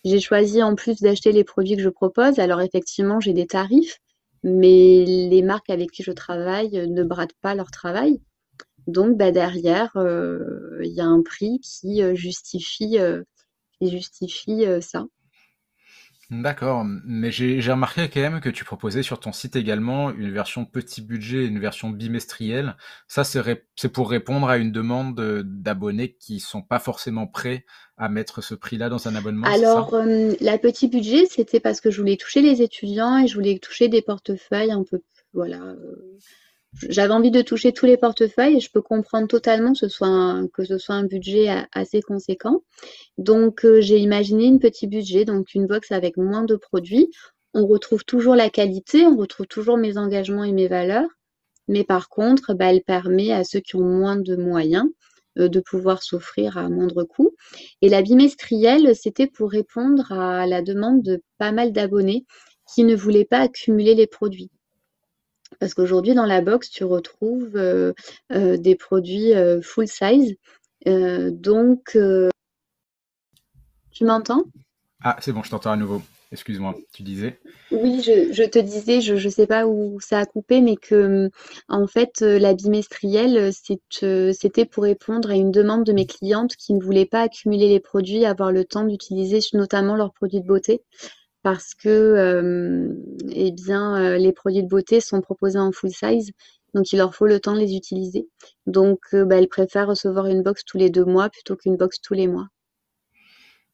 [0.05, 2.39] J'ai choisi en plus d'acheter les produits que je propose.
[2.39, 3.99] Alors, effectivement, j'ai des tarifs,
[4.43, 8.21] mais les marques avec qui je travaille ne bradent pas leur travail.
[8.87, 12.99] Donc, bah, derrière, il y a un prix qui justifie
[13.89, 15.07] justifie euh, ça.
[16.31, 20.65] D'accord, mais j'ai remarqué quand même que tu proposais sur ton site également une version
[20.65, 22.77] petit budget et une version bimestrielle.
[23.09, 27.65] Ça, c'est pour répondre à une demande d'abonnés qui sont pas forcément prêts
[27.97, 29.49] à mettre ce prix-là dans un abonnement.
[29.49, 33.35] Alors, euh, la petit budget, c'était parce que je voulais toucher les étudiants et je
[33.35, 35.03] voulais toucher des portefeuilles un peu,
[35.35, 36.17] voilà, euh,
[36.89, 40.07] j'avais envie de toucher tous les portefeuilles et je peux comprendre totalement que ce soit
[40.09, 40.49] un,
[40.89, 42.63] un budget assez conséquent.
[43.19, 47.11] Donc, euh, j'ai imaginé une petit budget, donc une box avec moins de produits.
[47.55, 51.09] On retrouve toujours la qualité, on retrouve toujours mes engagements et mes valeurs.
[51.67, 54.89] Mais par contre, bah, elle permet à ceux qui ont moins de moyens
[55.39, 57.35] euh, de pouvoir s'offrir à moindre coût.
[57.83, 62.27] Et la bimestrielle, c'était pour répondre à la demande de pas mal d'abonnés
[62.73, 64.51] qui ne voulaient pas accumuler les produits.
[65.59, 67.93] Parce qu'aujourd'hui, dans la box, tu retrouves euh,
[68.33, 70.37] euh, des produits euh, full size.
[70.87, 71.99] donc,
[73.91, 74.45] tu m'entends?
[75.03, 76.03] Ah, c'est bon, je t'entends à nouveau.
[76.33, 77.41] Excuse-moi, tu disais?
[77.73, 81.29] Oui, je, te disais, je ne sais pas où ça a coupé, mais que
[81.69, 86.83] en fait, la bimestrielle, c'était pour répondre à une demande de mes clientes qui ne
[86.83, 90.83] voulaient pas accumuler les produits, avoir le temps d'utiliser notamment leurs produits de beauté
[91.43, 92.95] parce que euh,
[93.31, 96.33] eh bien, euh, les produits de beauté sont proposés en full size,
[96.75, 98.29] donc il leur faut le temps de les utiliser.
[98.67, 102.01] Donc, euh, bah, elles préfèrent recevoir une box tous les deux mois plutôt qu'une box
[102.01, 102.49] tous les mois.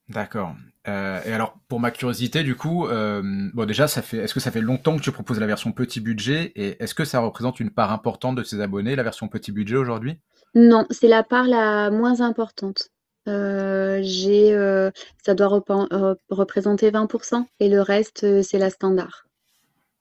[0.09, 0.55] D'accord.
[0.87, 4.61] et alors, pour ma curiosité, du coup, bon déjà, ça fait, est-ce que ça fait
[4.61, 7.91] longtemps que tu proposes la version petit budget et est-ce que ça représente une part
[7.91, 10.21] importante de tes abonnés, la version petit budget aujourd'hui?
[10.55, 12.91] Non, c'est la part la moins importante.
[13.29, 14.91] Euh, j'ai, euh,
[15.25, 19.27] ça doit représenter 20% et le reste, euh, c'est la standard.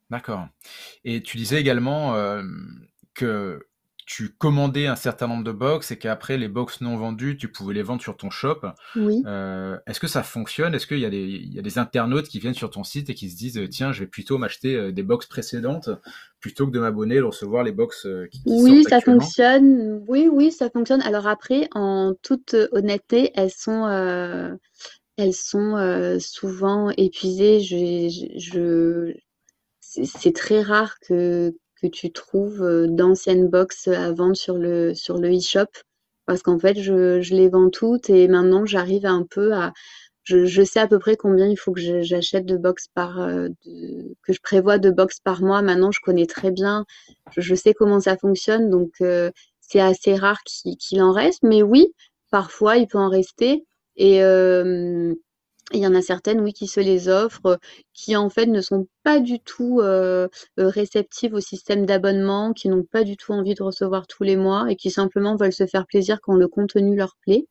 [0.10, 0.48] D'accord.
[1.04, 2.14] Et tu disais également
[3.16, 3.60] que
[4.06, 7.74] tu commandais un certain nombre de box et qu'après les box non vendues, tu pouvais
[7.74, 8.62] les vendre sur ton shop.
[8.96, 9.24] Oui.
[9.26, 10.76] Euh, est-ce que ça fonctionne?
[10.76, 13.16] Est-ce qu'il y, a des, y a des internautes qui viennent sur ton site et
[13.16, 15.90] qui se disent tiens, je vais plutôt m'acheter euh, des box précédentes
[16.40, 20.04] plutôt que de m'abonner et de recevoir les box euh, qui, qui Oui, ça fonctionne.
[20.08, 21.02] Oui, oui, ça fonctionne.
[21.02, 23.88] Alors après, en toute honnêteté, elles sont,
[25.18, 27.60] elles sont souvent épuisées.
[27.60, 29.14] Je, je,
[29.82, 31.56] c'est très rare que,
[31.90, 35.68] que tu trouves euh, d'anciennes box à vendre sur le, sur le e-shop?
[36.26, 39.74] Parce qu'en fait, je, je, les vends toutes et maintenant j'arrive un peu à.
[40.24, 43.20] Je, je, sais à peu près combien il faut que j'achète de box par.
[43.22, 43.50] Euh,
[44.24, 45.62] que je prévois de box par mois.
[45.62, 46.86] Maintenant, je connais très bien.
[47.38, 48.70] Je, sais comment ça fonctionne.
[48.72, 49.30] Donc, euh,
[49.62, 51.44] c'est assez rare qu'il en reste.
[51.44, 51.94] Mais oui,
[52.32, 53.66] parfois, il peut en rester.
[53.98, 54.22] Et,
[55.74, 57.60] il y en a certaines, oui, qui se les offrent,
[57.94, 60.28] qui en fait ne sont pas du tout euh,
[60.60, 64.38] euh, réceptives au système d'abonnement, qui n'ont pas du tout envie de recevoir tous les
[64.38, 67.48] mois et qui simplement veulent se faire plaisir quand le contenu leur plaît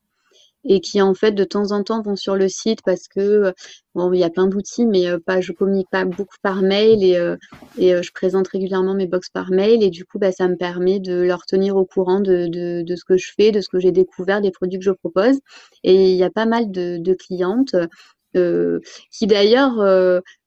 [0.64, 3.53] et qui en fait de temps en temps vont sur le site parce que
[3.94, 7.05] bon il y a plein d'outils mais euh, pas je communique pas beaucoup par mail
[7.05, 7.37] et, euh,
[7.79, 10.57] et euh, je présente régulièrement mes box par mail et du coup bah, ça me
[10.57, 13.79] permet de leur tenir au courant de, de, ce que je fais de ce que
[13.79, 15.40] j'ai découvert des produits que je propose.
[15.83, 17.77] Et il y a pas mal de, clientes
[18.37, 19.77] euh, qui d'ailleurs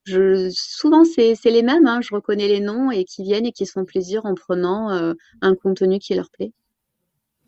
[0.04, 3.66] je souvent c'est les mêmes hein, je reconnais les noms et qui viennent et qui
[3.66, 6.52] se font plaisir en prenant un contenu qui leur plaît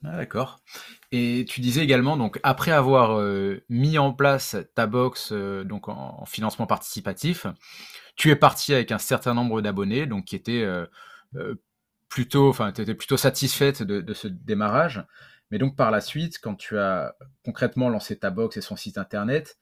[0.04, 0.60] ah, d'accord.
[1.12, 5.88] Et tu disais également, donc après avoir euh, mis en place ta box euh, donc
[5.88, 7.46] en, financement participatif,
[8.16, 10.86] tu es parti avec un certain nombre d'abonnés, donc qui étaient euh,
[12.08, 15.04] plutôt, enfin, tu plutôt satisfaite de, de, ce démarrage.
[15.50, 18.96] Mais donc par la suite, quand tu as concrètement lancé ta box et son site
[18.96, 19.58] internet,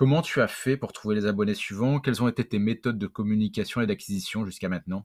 [0.00, 2.00] Comment tu as fait pour trouver les abonnés suivants?
[2.00, 5.04] Quelles ont été tes méthodes de communication et d'acquisition jusqu'à maintenant?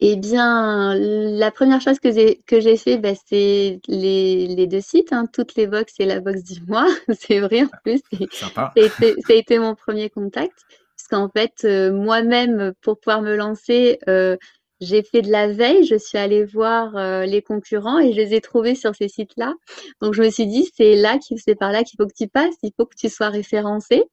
[0.00, 5.12] Eh bien, la première chose que j'ai, que j'ai fait, bah, c'est les, deux sites,
[5.12, 6.88] hein, toutes les box et la box du mois.
[7.16, 8.00] c'est vrai en plus.
[8.32, 8.72] Sympa.
[8.76, 10.64] Ça a, été, mon premier contact.
[10.96, 14.36] Parce qu'en fait, euh, moi-même, pour pouvoir me lancer, euh,
[14.80, 18.34] j'ai fait de la veille, je suis allée voir euh, les concurrents et je les
[18.34, 19.54] ai trouvés sur ces sites-là.
[20.00, 22.54] Donc je me suis dit c'est là, c'est par là qu'il faut que tu passes,
[22.62, 24.04] il faut que tu sois référencé.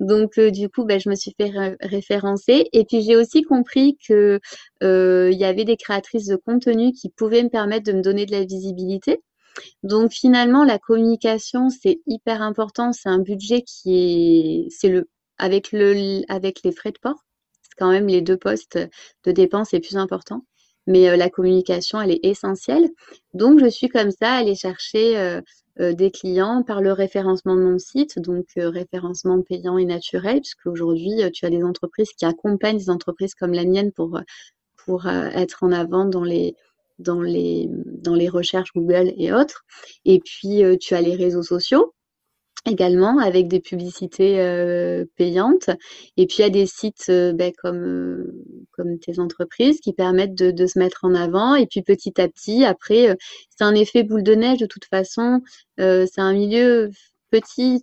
[0.00, 3.96] Donc euh, du coup, ben, je me suis fait référencer et puis j'ai aussi compris
[4.06, 4.40] que
[4.82, 8.26] euh, il y avait des créatrices de contenu qui pouvaient me permettre de me donner
[8.26, 9.20] de la visibilité.
[9.82, 12.92] Donc finalement, la communication c'est hyper important.
[12.92, 17.24] C'est un budget qui est, c'est le avec le avec les frais de port
[17.80, 18.78] quand même les deux postes
[19.24, 20.44] de dépenses les plus importants.
[20.86, 22.88] Mais euh, la communication, elle est essentielle.
[23.34, 25.40] Donc, je suis comme ça allée chercher euh,
[25.80, 30.66] euh, des clients par le référencement de mon site, donc référencement payant et naturel, puisque
[30.66, 34.20] aujourd'hui, tu as des entreprises qui accompagnent des entreprises comme la mienne pour,
[35.06, 36.54] être en avant dans les
[38.28, 39.64] recherches Google et autres.
[40.04, 41.94] Et puis, tu as les réseaux sociaux
[42.66, 45.70] également avec des publicités euh, payantes.
[46.16, 49.92] Et puis il y a des sites euh, ben, comme, euh, comme tes entreprises qui
[49.92, 51.54] permettent de, de, se mettre en avant.
[51.54, 53.16] Et puis petit à petit, après,
[53.56, 55.40] c'est un effet boule de neige de toute façon.
[55.78, 56.90] c'est un milieu
[57.30, 57.80] petit.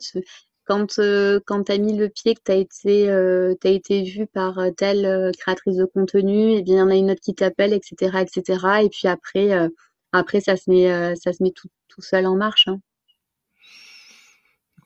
[0.66, 4.28] quand, euh, quand tu as mis le pied, que tu as été, euh, été vu
[4.28, 7.34] par euh, telle créatrice de contenu, eh bien il y en a une autre qui
[7.36, 8.66] t'appelle, etc., etc.
[8.84, 9.70] Et puis après,
[10.12, 12.68] après ça se met, ça se met tout, tout seul en marche.
[12.68, 12.80] Hein.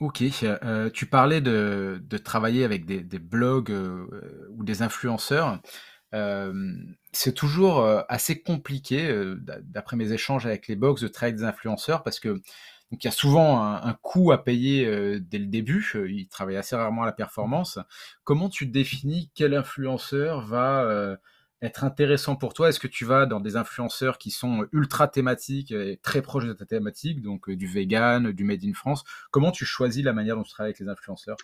[0.02, 0.24] Ok,
[0.94, 3.72] tu parlais de, de, travailler avec des, des blogs
[4.50, 5.60] ou des influenceurs.
[7.14, 9.16] c'est toujours assez compliqué,
[9.62, 12.42] d'après mes échanges avec les box, de travailler avec des influenceurs parce que
[12.92, 15.90] donc il y a souvent un, coût à payer euh, dès le début.
[15.96, 17.80] Euh, il travaille assez rarement à la performance.
[18.26, 21.16] Comment tu définis quel influenceur va euh,
[21.62, 22.70] être intéressant pour toi?
[22.70, 26.54] Est-ce que tu vas dans des influenceurs qui sont ultra thématiques et très proches de
[26.54, 29.04] ta thématique, donc du vegan, du made in France?
[29.32, 31.38] Comment tu choisis la manière dont tu travailles avec les influenceurs?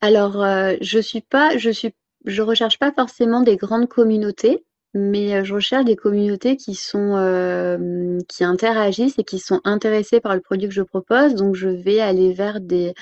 [0.00, 0.44] Alors,
[0.80, 1.94] je suis pas, je suis,
[2.26, 4.64] je recherche pas forcément des grandes communautés
[4.96, 10.20] mais euh, je recherche des communautés qui sont euh, qui interagissent et qui sont intéressées
[10.20, 11.34] par le produit que je propose.
[11.34, 12.94] Donc, je vais aller vers des,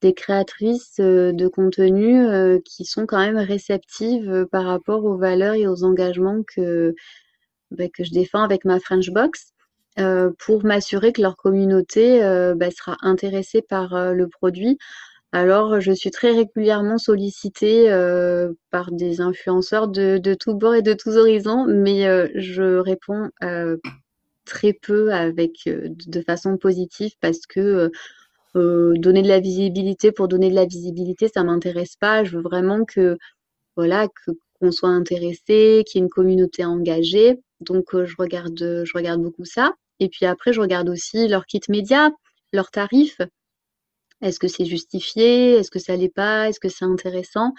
[0.00, 2.26] des créatrices euh, de contenu
[2.64, 6.94] qui sont quand même réceptives par rapport aux valeurs et aux engagements que,
[7.70, 9.52] bah, que je défends avec ma French Box.
[10.38, 12.20] pour m'assurer que leur communauté
[12.56, 14.78] bah, sera intéressée par le produit
[15.32, 20.92] alors, je suis très régulièrement sollicitée euh, par des influenceurs de, tous bords et de
[20.92, 23.76] tous horizons, mais euh, je réponds euh,
[24.44, 27.92] très peu avec de façon positive parce que
[28.54, 32.24] donner de la visibilité pour donner de la visibilité, ça m'intéresse pas.
[32.24, 33.16] Je veux vraiment que
[33.76, 34.08] voilà
[34.58, 37.40] qu'on soit intéressé, qu'il y ait une communauté engagée.
[37.60, 39.74] Donc, je regarde je regarde beaucoup ça.
[40.00, 42.10] Et puis après, je regarde aussi leur kit média,
[42.52, 43.20] leurs tarifs.
[44.22, 45.54] Est-ce que c'est justifié?
[45.54, 46.48] Est-ce que ça l'est pas?
[46.48, 47.54] Est-ce que c'est intéressant?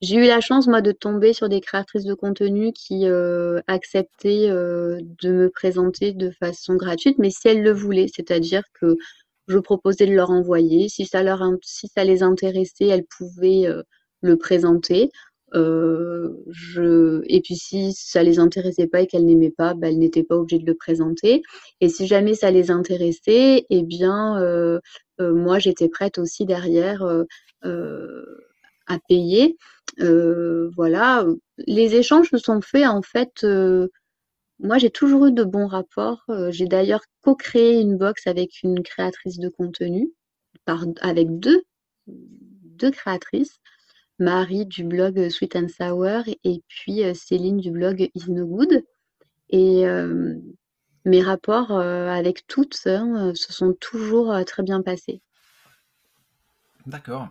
[0.00, 4.48] J'ai eu la chance, moi, de tomber sur des créatrices de contenu qui euh, acceptaient
[4.48, 8.96] euh, de me présenter de façon gratuite, mais si elles le voulaient, c'est-à-dire que
[9.48, 10.88] je proposais de leur envoyer.
[10.88, 13.82] Si ça, leur, si ça les intéressait, elles pouvaient euh,
[14.22, 15.10] le présenter.
[15.52, 17.22] je...
[17.26, 20.36] Et puis si ça les intéressait pas et qu'elles n'aimaient pas, ben, elles n'étaient pas
[20.36, 21.42] obligées de le présenter.
[21.80, 24.38] Et si jamais ça les intéressait, eh bien,
[25.20, 27.24] euh, moi j'étais prête aussi derrière euh,
[27.64, 28.24] euh,
[28.86, 29.56] à payer.
[29.98, 31.26] voilà,
[31.66, 33.44] les échanges se sont faits en fait.
[34.60, 36.24] Moi, j'ai toujours eu de bons rapports.
[36.50, 40.12] j'ai d'ailleurs co-créé une box avec une créatrice de contenu,
[40.64, 41.62] par, avec deux,
[42.06, 43.60] deux créatrices.
[44.20, 48.82] Marie du blog Sweet and Sour et puis Céline du blog Is No Good.
[49.50, 49.86] Et
[51.08, 55.22] mes rapports euh, avec toutes hein, se sont toujours euh, très bien passés.
[56.88, 57.28] D'accord.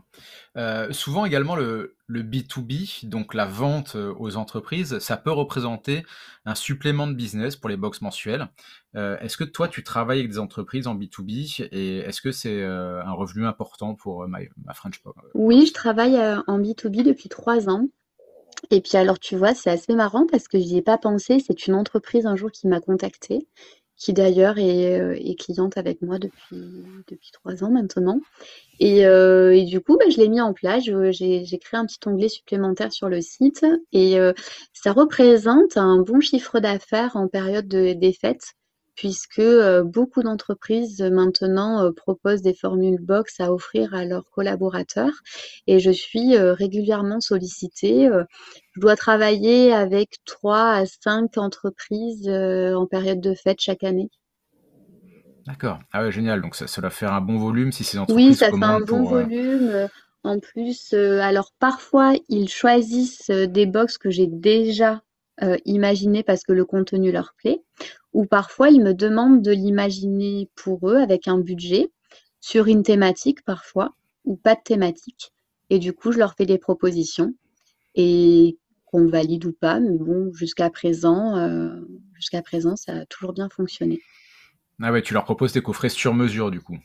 [0.55, 6.05] Euh, souvent également le, B2B, donc la vente aux entreprises, ça peut représenter
[6.45, 8.47] un supplément de business pour les box mensuelles.
[8.93, 13.11] est-ce que toi, tu travailles avec des entreprises en B2B et est-ce que c'est un
[13.11, 14.39] revenu important pour ma,
[14.75, 17.87] French Box Oui, je travaille en B2B depuis trois ans.
[18.71, 21.39] Et puis alors, tu vois, c'est assez marrant parce que je n'y ai pas pensé.
[21.39, 23.47] C'est une entreprise un jour qui m'a contactée,
[23.97, 28.21] qui d'ailleurs est, euh, cliente avec moi depuis, depuis trois ans maintenant.
[28.79, 30.83] Et, euh, du coup, bah, je l'ai mis en place.
[30.83, 34.33] J'ai créé un petit onglet supplémentaire sur le site et euh,
[34.73, 38.53] ça représente un bon chiffre d'affaires en période de, des fêtes
[38.97, 44.29] puisque euh, beaucoup d'entreprises euh, maintenant euh, proposent des formules box à offrir à leurs
[44.31, 45.13] collaborateurs
[45.67, 48.10] et je suis régulièrement sollicitée.
[48.73, 54.10] Je dois travailler avec trois à cinq entreprises en période de fête chaque année.
[55.45, 55.79] D'accord.
[55.93, 56.41] Ah ouais, génial.
[56.41, 58.27] Donc ça, doit faire un bon volume si ces entreprises.
[58.27, 59.88] Oui, ça fait un bon volume.
[60.23, 65.03] En plus, alors parfois, ils choisissent des box que j'ai déjà
[65.65, 67.62] imaginées parce que le contenu leur plaît
[68.17, 71.91] ou parfois ils me demandent de l'imaginer pour eux avec un budget
[72.41, 73.93] sur une thématique parfois
[74.25, 75.32] ou pas de thématique.
[75.69, 77.36] Et du coup, je leur fais des propositions
[77.93, 81.80] et qu'on valide ou pas, mais bon, jusqu'à présent, euh,
[82.15, 84.01] jusqu'à présent, ça a toujours bien fonctionné.
[84.82, 86.77] Ah ouais, tu leur proposes des coffrets sur mesure du coup.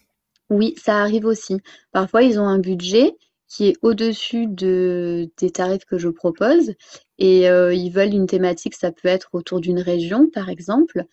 [0.51, 1.57] Oui, ça arrive aussi.
[1.93, 3.17] Parfois, ils ont un budget
[3.53, 6.73] qui est au-dessus de, des tarifs que je propose
[7.19, 11.05] et euh, ils veulent une thématique, ça peut être autour d'une région par exemple,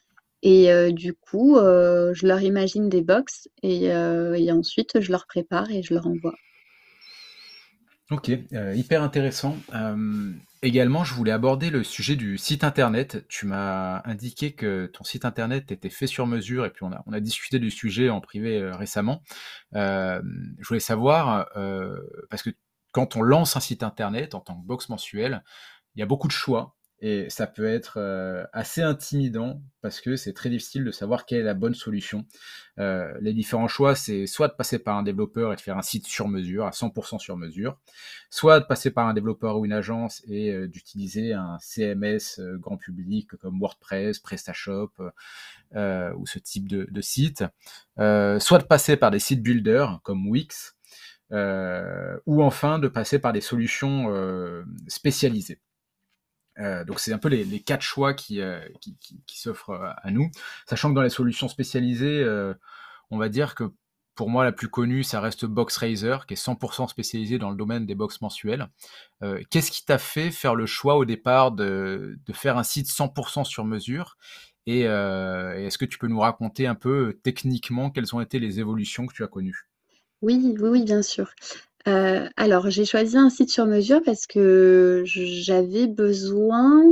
[0.41, 5.11] et euh, du coup, euh, je leur imagine des box et, euh, et, ensuite je
[5.11, 6.35] leur prépare et je leur envoie.
[8.11, 8.31] Ok,
[8.73, 9.55] hyper intéressant.
[10.63, 13.23] également, je voulais aborder le sujet du site internet.
[13.29, 17.03] Tu m'as indiqué que ton site internet était fait sur mesure et puis on a,
[17.05, 19.21] on a discuté du sujet en privé récemment.
[19.73, 21.49] je voulais savoir,
[22.31, 22.49] parce que
[22.93, 25.43] quand on lance un site internet en tant que box mensuel,
[25.93, 30.17] il y a beaucoup de choix Et ça peut être euh, assez intimidant parce que
[30.17, 32.25] c'est très difficile de savoir quelle est la bonne solution.
[32.77, 35.81] Euh, les différents choix, c'est soit de passer par un développeur et de faire un
[35.81, 37.79] site sur mesure, à 100% sur mesure,
[38.29, 42.75] soit de passer par un développeur ou une agence et euh, d'utiliser un CMS grand
[42.75, 44.91] public comme WordPress, PrestaShop
[45.71, 47.45] ou ce type de, de site,
[47.97, 50.75] soit de passer par des sites builders comme Wix,
[51.31, 54.11] ou enfin de passer par des solutions
[54.87, 55.61] spécialisées.
[56.59, 58.59] Euh, donc c'est un peu les, quatre choix qui, euh,
[59.27, 60.29] s'offrent euh, à nous,
[60.67, 62.25] sachant que dans les solutions spécialisées,
[63.11, 63.71] on va dire que
[64.15, 67.85] pour moi la plus connue, ça reste BoxRaiser, qui est 100% spécialisé dans le domaine
[67.85, 68.67] des box mensuelles.
[69.49, 73.63] Qu'est-ce qui t'a fait faire le choix au départ de, faire un site 100% sur
[73.63, 74.17] mesure?
[74.65, 79.07] Et est-ce que tu peux nous raconter un peu techniquement quelles ont été les évolutions
[79.07, 79.69] que tu as connues?
[80.21, 81.31] Oui, oui, oui, bien sûr.
[81.87, 86.83] Euh, alors, j'ai choisi un site sur mesure parce que j'avais besoin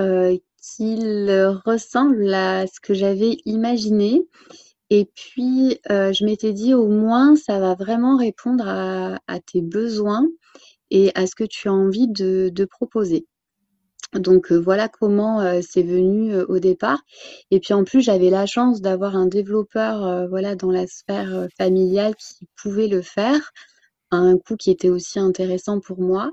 [0.00, 1.30] euh, qu'il
[1.64, 4.26] ressemble à ce que j'avais imaginé.
[4.90, 10.26] Et puis, euh, je m'étais dit, au moins, ça va vraiment répondre à, tes besoins
[10.90, 13.26] et à ce que tu as envie de, proposer.
[14.12, 17.00] Donc voilà comment c'est venu au départ.
[17.52, 22.16] Et puis en plus, j'avais la chance d'avoir un développeur voilà, dans la sphère familiale
[22.16, 23.52] qui pouvait le faire
[24.10, 26.30] un coût qui était aussi intéressant pour moi.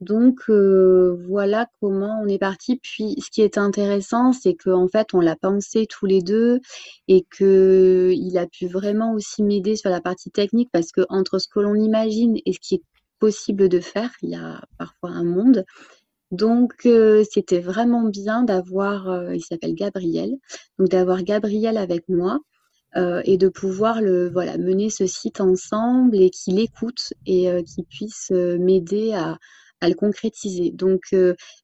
[0.00, 2.76] Donc euh, voilà comment on est parti.
[2.82, 6.60] Puis ce qui est intéressant, c'est qu'en fait on l'a pensé tous les deux
[7.08, 11.38] et que il a pu vraiment aussi m'aider sur la partie technique parce que entre
[11.38, 12.82] ce que l'on imagine et ce qui est
[13.18, 15.64] possible de faire, il y a parfois un monde.
[16.32, 20.36] Donc euh, c'était vraiment bien d'avoir, euh, il s'appelle Gabriel,
[20.78, 22.40] donc d'avoir Gabriel avec moi
[22.96, 27.62] euh, et de pouvoir le, voilà, mener ce site ensemble et qu'il écoute et euh,
[27.62, 29.38] qu'il puisse euh, m'aider à,
[29.82, 30.72] le concrétiser.
[30.72, 31.14] Donc,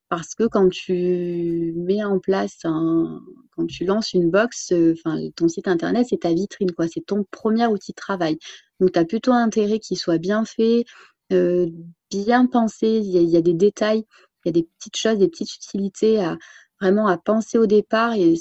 [0.08, 3.20] parce que quand tu mets en place, un,
[3.56, 6.86] quand tu lances une box, enfin ton site internet, c'est ta vitrine, quoi.
[6.86, 8.38] C'est ton premier outil de travail.
[8.78, 10.84] Donc, tu as plutôt intérêt qu'il soit bien fait,
[11.30, 12.86] bien pensé.
[12.86, 14.04] Il y, a, il y, a, des détails,
[14.44, 16.36] il y a des petites choses, des petites utilités à
[16.80, 18.14] vraiment à penser au départ.
[18.14, 18.34] Et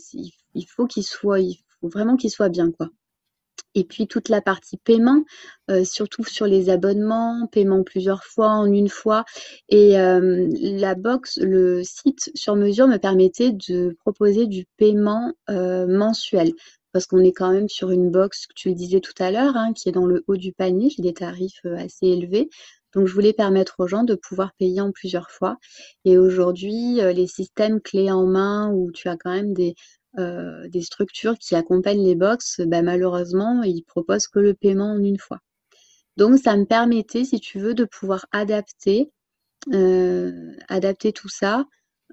[0.53, 1.39] il, faut qu'il soit,
[1.81, 2.89] faut vraiment qu'il soit bien, quoi.
[3.75, 5.23] Et puis toute la partie paiement,
[5.69, 9.23] euh, surtout sur les abonnements, paiement plusieurs fois en une fois.
[9.69, 15.87] Et euh, la box, le site sur mesure me permettait de proposer du paiement euh,
[15.87, 16.51] mensuel.
[16.91, 19.71] Parce qu'on est quand même sur une box, tu le disais tout à l'heure, hein,
[19.73, 22.49] qui est dans le haut du panier, j'ai des tarifs assez élevés.
[22.93, 25.55] Donc, je voulais permettre aux gens de pouvoir payer en plusieurs fois.
[26.03, 29.75] Et aujourd'hui, les systèmes clés en main où tu as quand même des,
[30.19, 34.99] euh, des structures qui accompagnent les box, bah, malheureusement, ils proposent que le paiement en
[34.99, 35.39] une fois.
[36.17, 39.09] Donc, ça me permettait, si tu veux, de pouvoir adapter,
[39.73, 41.65] euh, adapter tout ça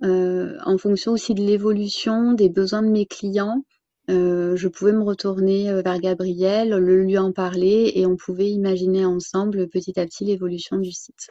[0.04, 3.64] euh, en fonction aussi de l'évolution des besoins de mes clients.
[4.08, 9.68] je pouvais me retourner vers Gabriel, le lui en parler et on pouvait imaginer ensemble
[9.68, 11.28] petit à petit l'évolution du site.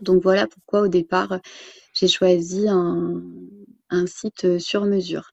[0.00, 1.40] Donc voilà pourquoi au départ
[1.92, 3.22] j'ai choisi un,
[3.90, 5.30] un site sur mesure.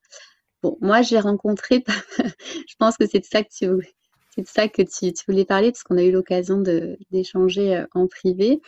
[0.62, 1.84] Bon, moi, j'ai rencontré,
[2.68, 6.62] je pense que c'est de ça que tu, voulais parler, parce qu'on a eu l'occasion
[7.10, 8.60] d'échanger euh, en privé.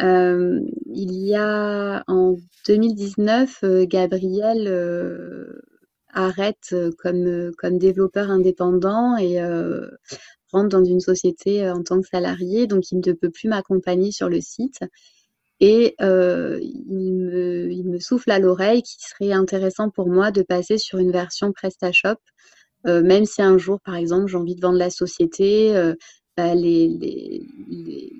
[0.00, 4.68] Euh, il y a en 2019, euh, Gabriel
[6.12, 9.42] arrête comme développeur indépendant et
[10.52, 14.28] rentre dans une société en tant que salarié, donc il ne peut plus m'accompagner sur
[14.28, 14.78] le site.
[15.66, 20.98] Et euh, il, me, souffle à l'oreille qu'il serait intéressant pour moi de passer sur
[20.98, 22.18] une version PrestaShop,
[22.86, 25.94] euh, même si un jour, par exemple, j'ai envie de vendre la société, euh,
[26.36, 26.88] bah, les,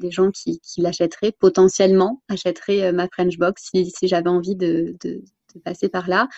[0.01, 4.97] les, gens qui, l'achèteraient potentiellement achèteraient ma French Box si, j'avais envie de,
[5.67, 6.29] passer par là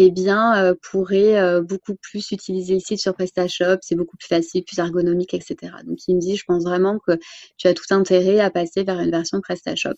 [0.00, 3.78] eh bien, euh, pourrait euh, beaucoup plus utiliser le site sur PrestaShop.
[3.82, 5.56] C'est beaucoup plus facile, plus ergonomique, etc.
[5.84, 7.18] Donc, il me dit, je pense vraiment que
[7.56, 9.94] tu as tout intérêt à passer vers une version PrestaShop.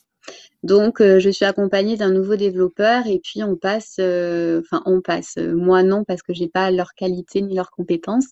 [0.62, 5.36] Donc, euh, je suis accompagnée d'un nouveau développeur et puis on passe, enfin, on passe.
[5.36, 8.30] Moi, non, parce que j'ai pas leur qualité ni leurs compétences.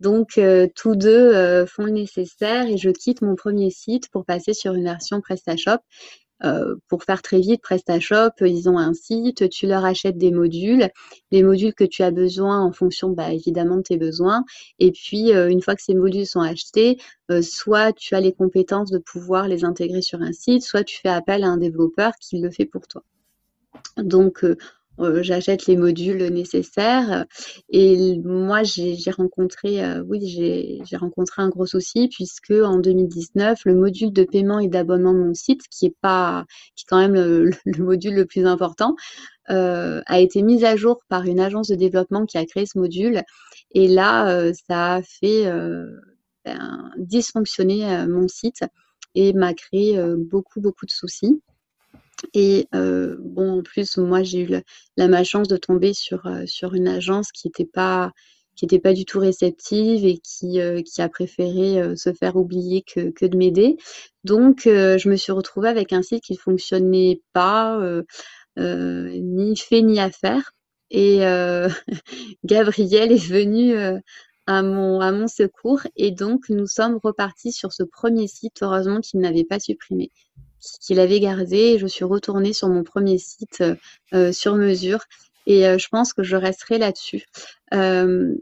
[0.00, 0.40] Donc,
[0.74, 4.84] tous deux font le nécessaire et je quitte mon premier site pour passer sur une
[4.84, 5.78] version PrestaShop
[6.44, 10.90] euh, pour faire très vite, PrestaShop, ils ont un site, tu leur achètes des modules,
[11.30, 14.44] les modules que tu as besoin en fonction bah, évidemment de tes besoins.
[14.78, 16.98] Et puis, euh, une fois que ces modules sont achetés,
[17.30, 20.98] euh, soit tu as les compétences de pouvoir les intégrer sur un site, soit tu
[21.00, 23.02] fais appel à un développeur qui le fait pour toi.
[23.96, 24.44] Donc,
[24.98, 27.26] j'achète les modules nécessaires.
[27.68, 34.12] Et moi, j'ai rencontré, oui, j'ai rencontré un gros souci puisque en 2019, le module
[34.12, 36.44] de paiement et d'abonnement de mon site, qui est pas,
[36.74, 38.96] qui est quand même le, module le plus important,
[39.48, 43.22] a été mis à jour par une agence de développement qui a créé ce module.
[43.72, 45.44] Et là, ça a fait
[46.44, 48.64] ben, dysfonctionner mon site
[49.14, 51.40] et m'a créé beaucoup, beaucoup de soucis.
[52.34, 54.62] Et bon, en plus, moi, j'ai eu
[54.96, 58.12] la, malchance de tomber sur, sur une agence qui n'était pas
[58.54, 63.10] qui était pas du tout réceptive et qui, qui a préféré se faire oublier que,
[63.10, 63.76] que de m'aider.
[64.24, 67.78] Donc, je me suis retrouvée avec un site qui ne fonctionnait pas,
[68.56, 70.52] ni fait ni à faire.
[70.90, 71.18] Et
[72.44, 73.74] Gabriel est venu
[74.46, 75.80] à mon, à mon secours.
[75.96, 80.10] Et donc, nous sommes repartis sur ce premier site, heureusement qu'il n'avait pas supprimé,
[80.80, 81.56] qu'il avait gardé.
[81.56, 83.62] Et je suis retournée sur mon premier site
[84.14, 85.00] euh, sur mesure.
[85.46, 87.24] Et euh, je pense que je resterai là-dessus.
[87.74, 88.34] Euh,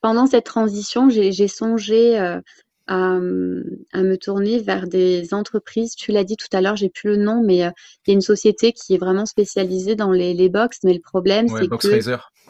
[0.00, 2.42] pendant cette transition, j'ai songé à,
[2.86, 5.94] à, me tourner vers des entreprises.
[5.94, 7.72] Tu l'as dit tout à l'heure, j'ai plus le nom, mais il y a
[8.12, 10.80] une société qui est vraiment spécialisée dans les, les box.
[10.84, 12.00] Mais le problème, c'est que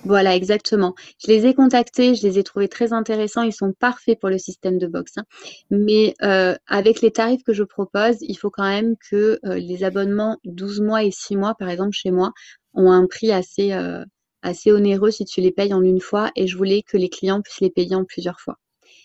[0.05, 0.94] voilà, exactement.
[1.18, 3.42] Je les ai contactés, je les ai trouvés très intéressants.
[3.42, 5.12] Ils sont parfaits pour le système de box.
[5.16, 5.24] Hein.
[5.70, 9.84] Mais euh, avec les tarifs que je propose, il faut quand même que euh, les
[9.84, 12.32] abonnements 12 mois et 6 mois, par exemple, chez moi,
[12.74, 14.05] ont un prix assez, euh,
[14.42, 16.30] assez onéreux si tu les payes en une fois.
[16.36, 18.59] Et je voulais que les clients puissent les payer en plusieurs fois.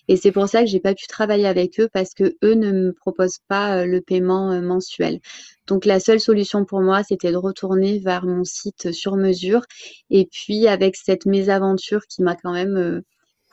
[0.09, 2.71] Et c'est pour ça que j'ai pas pu travailler avec eux parce que eux ne
[2.71, 5.19] me proposent pas le paiement mensuel.
[5.67, 9.61] Donc la seule solution pour moi, c'était de retourner vers mon site sur mesure.
[10.09, 13.03] Et puis avec cette mésaventure qui m'a quand même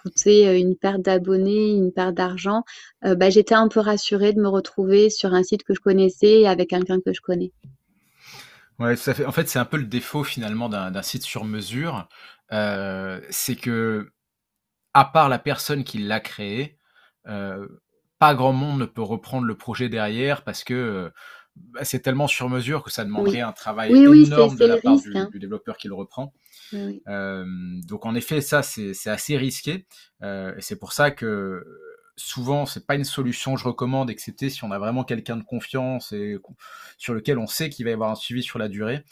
[0.02, 2.62] coûté une perte d'abonnés, une perte d'argent,
[3.02, 6.48] bah, j'étais un peu rassurée de me retrouver sur un site que je connaissais et
[6.48, 7.52] avec quelqu'un que je connais.
[8.78, 12.08] Ouais, ça fait, en fait, c'est un peu le défaut finalement d'un site sur mesure.
[12.50, 14.10] c'est que
[14.96, 16.78] à part la personne qui l'a créé,
[17.28, 17.68] euh,
[18.18, 21.10] pas grand monde ne peut reprendre le projet derrière parce que euh,
[21.54, 25.28] bah, c'est tellement sur mesure que ça demanderait un travail énorme de la part hein.
[25.30, 26.32] du, développeur qui le reprend.
[26.72, 27.44] Euh,
[27.86, 29.86] donc en effet, ça c'est assez risqué
[30.22, 31.62] et c'est pour ça que
[32.16, 35.42] souvent c'est pas une solution que je recommande, excepté si on a vraiment quelqu'un de
[35.42, 36.38] confiance et
[36.96, 39.04] sur lequel on sait qu'il va y avoir un suivi sur la durée.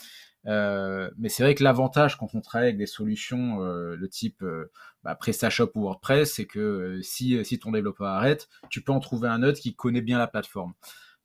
[0.47, 4.43] Euh, mais c'est vrai que l'avantage quand on travaille avec des solutions euh, de type
[4.43, 4.71] euh,
[5.05, 9.01] bah, PrestaShop ou WordPress, c'est que euh, si, si ton développeur arrête, tu peux en
[9.01, 10.75] trouver un autre qui connaît bien la plateforme.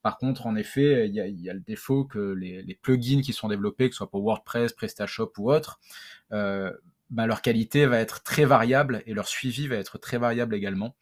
[0.02, 3.22] Par contre, en effet, il y a, y a, le défaut que les, les, plugins
[3.22, 5.80] qui sont développés, que ce soit pour WordPress, PrestaShop ou autre,
[6.30, 10.96] bah, leur qualité va être très variable et leur suivi va être très variable également.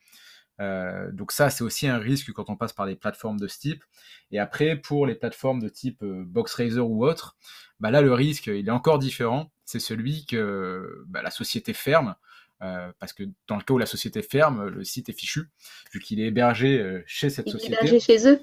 [0.59, 3.59] Euh, donc ça, c'est aussi un risque quand on passe par des plateformes de ce
[3.59, 3.83] type.
[4.31, 7.37] Et après, pour les plateformes de type euh, ou autre,
[7.79, 9.51] bah là, le risque, il est encore différent.
[9.65, 12.15] C'est celui que bah, la société ferme.
[12.63, 15.49] Euh, parce que dans le cas où la société ferme, le site est fichu,
[15.93, 17.75] vu qu'il est hébergé euh, chez cette société.
[17.75, 18.39] Hébergé chez eux.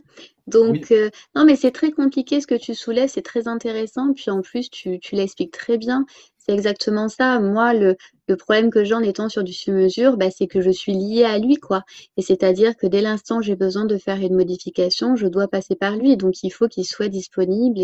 [0.46, 4.12] Donc, euh, non, mais c'est très compliqué ce que tu soulèves, c'est très intéressant.
[4.12, 6.06] Puis en plus, tu, tu l'expliques très bien.
[6.46, 7.40] C'est exactement ça.
[7.40, 7.96] Moi, le,
[8.36, 11.38] problème que j'ai en étant sur du sur-mesure, bah, c'est que je suis liée à
[11.38, 11.84] lui, quoi.
[12.18, 15.74] Et c'est-à-dire que dès l'instant où j'ai besoin de faire une modification, je dois passer
[15.74, 16.18] par lui.
[16.18, 17.78] Donc, il faut qu'il soit disponible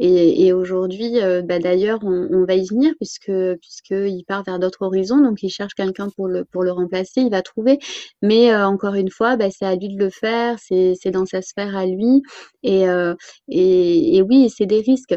[0.00, 3.30] et, aujourd'hui, euh, bah, d'ailleurs, on, va y venir puisque
[3.60, 7.78] puisqu'il part vers d'autres horizons, donc il cherche quelqu'un pour le remplacer, il va trouver.
[8.22, 11.42] Mais euh, encore une fois, bah, c'est à lui de le faire, c'est dans sa
[11.42, 12.22] sphère à lui,
[12.64, 13.14] et euh,
[13.48, 15.16] oui, c'est des risques.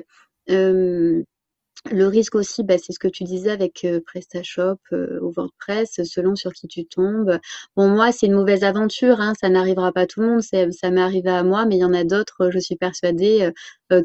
[1.92, 6.54] Le risque aussi, bah, c'est ce que tu disais avec PrestaShop ou WordPress, selon sur
[6.54, 7.40] qui tu tombes.
[7.76, 10.92] Bon, moi, c'est une mauvaise aventure, hein, ça n'arrivera pas à tout le monde, ça
[10.92, 13.52] m'est arrivé à moi, mais il y en a d'autres, je suis persuadée,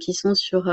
[0.01, 0.71] qui sont sur,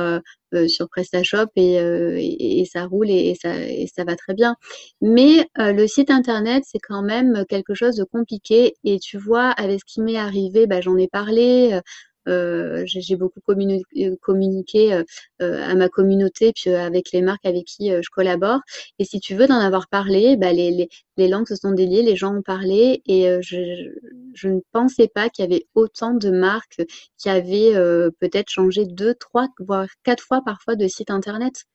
[0.68, 4.55] sur PrestaShop et, ça roule et, ça, et ça va très bien.
[5.01, 9.80] Mais le site internet, c'est quand même quelque chose de compliqué et tu vois, avec
[9.80, 11.80] ce qui m'est arrivé, bah, j'en ai parlé.
[12.28, 15.03] Euh, j'ai beaucoup euh, communiqué euh,
[15.39, 18.59] à ma communauté, puis avec les marques avec qui je collabore.
[18.99, 22.03] Et si tu veux d'en avoir parlé, bah, les, les, les, langues se sont déliées,
[22.03, 23.89] les gens ont parlé, et je,
[24.34, 26.82] je, ne pensais pas qu'il y avait autant de marques
[27.17, 27.74] qui avaient
[28.20, 31.65] peut-être changé deux, trois, voire quatre fois parfois de site internet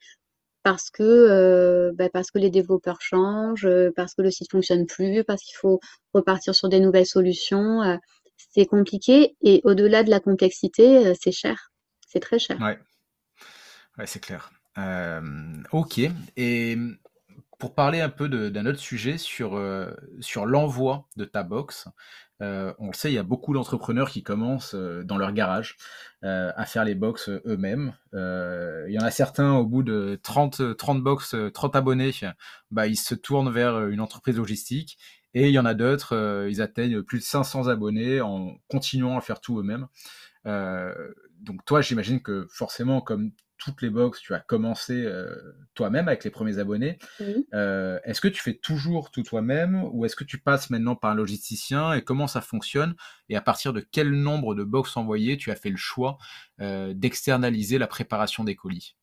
[0.63, 5.43] parce que bah parce que les développeurs changent, parce que le site fonctionne plus, parce
[5.43, 5.79] qu'il faut
[6.15, 7.99] repartir sur des nouvelles solutions
[8.51, 11.73] c'est compliqué et au-delà de la complexité, euh, c'est cher.
[12.07, 12.61] C'est très cher.
[12.61, 12.79] Ouais,
[13.99, 14.51] ouais c'est clair.
[14.79, 15.21] Euh,
[15.73, 16.01] ok.
[16.37, 16.79] Et
[17.59, 19.91] pour parler un peu d'un autre sujet sur, euh,
[20.21, 21.89] sur l'envoi de ta box,
[22.41, 25.79] on le sait, il y a beaucoup d'entrepreneurs qui commencent dans leur garage
[26.21, 27.95] à faire les box eux-mêmes.
[28.13, 32.11] il y en a certains, au bout de 30, 30 box, 30 abonnés,
[32.71, 34.99] bah, ils se tournent vers une entreprise logistique.
[35.35, 39.21] Et il y en a d'autres, ils atteignent plus de 500 abonnés en continuant à
[39.21, 39.87] faire tout eux-mêmes.
[40.45, 43.33] donc toi, j'imagine que forcément, comme
[43.65, 45.35] toutes les box, tu as commencé euh,
[45.75, 46.99] toi-même avec les premiers abonnés.
[47.55, 51.13] Euh, est-ce que tu fais toujours tout toi-même ou est-ce que tu passes maintenant par
[51.13, 52.95] un logisticien et comment ça fonctionne
[53.29, 56.19] Et à partir de quel nombre de box envoyées tu as fait le choix
[56.61, 58.97] euh, d'externaliser la préparation des colis?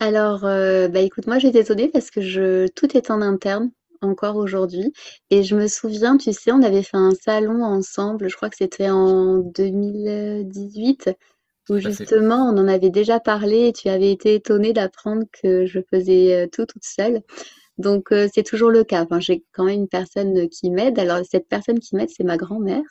[0.00, 3.70] Alors, bah écoute, moi j'étais étonnée parce que je, tout est en interne
[4.02, 4.92] encore aujourd'hui.
[5.30, 8.56] Et je me souviens, tu sais, on avait fait un salon ensemble, je crois que
[8.56, 11.10] c'était en 2018
[11.68, 15.80] où justement on en avait déjà parlé et tu avais été étonnée d'apprendre que je
[15.90, 17.22] faisais euh, tout toute seule.
[17.78, 19.02] Donc euh, c'est toujours le cas.
[19.04, 20.98] Enfin, j'ai quand même une personne qui m'aide.
[20.98, 22.82] Alors cette personne qui m'aide, c'est ma grand-mère.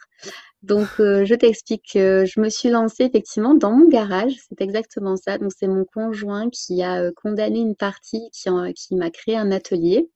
[0.63, 4.33] Donc euh, je t'explique que je me suis lancée effectivement dans mon garage.
[4.49, 5.37] C'est exactement ça.
[5.37, 10.09] Donc c'est mon conjoint qui a condamné une partie, qui, qui m'a créé un atelier.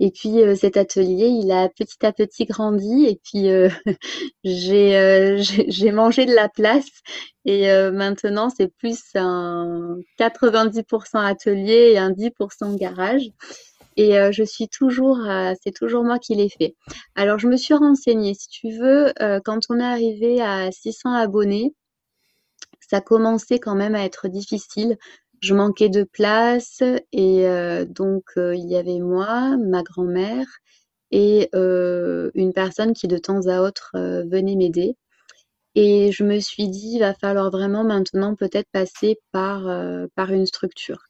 [0.00, 3.48] Et puis cet atelier, il a petit à petit grandi et puis
[4.44, 6.88] j'ai mangé de la place
[7.44, 13.30] et maintenant c'est plus un 90% atelier et un 10% garage.
[13.96, 15.18] Et je suis toujours,
[15.62, 16.74] c'est toujours moi qui l'ai fait.
[17.14, 19.12] Alors je me suis renseignée, si tu veux,
[19.44, 21.74] quand on est arrivé à 600 abonnés,
[22.80, 24.98] ça commençait quand même à être difficile
[25.42, 26.82] je manquais de place
[27.12, 30.46] et euh, donc euh, il y avait moi, ma grand-mère
[31.10, 34.96] et euh, une personne qui de temps à autre venait m'aider.
[35.74, 39.62] Et je me suis dit, il va falloir vraiment maintenant peut-être passer par,
[40.14, 41.02] par une structure.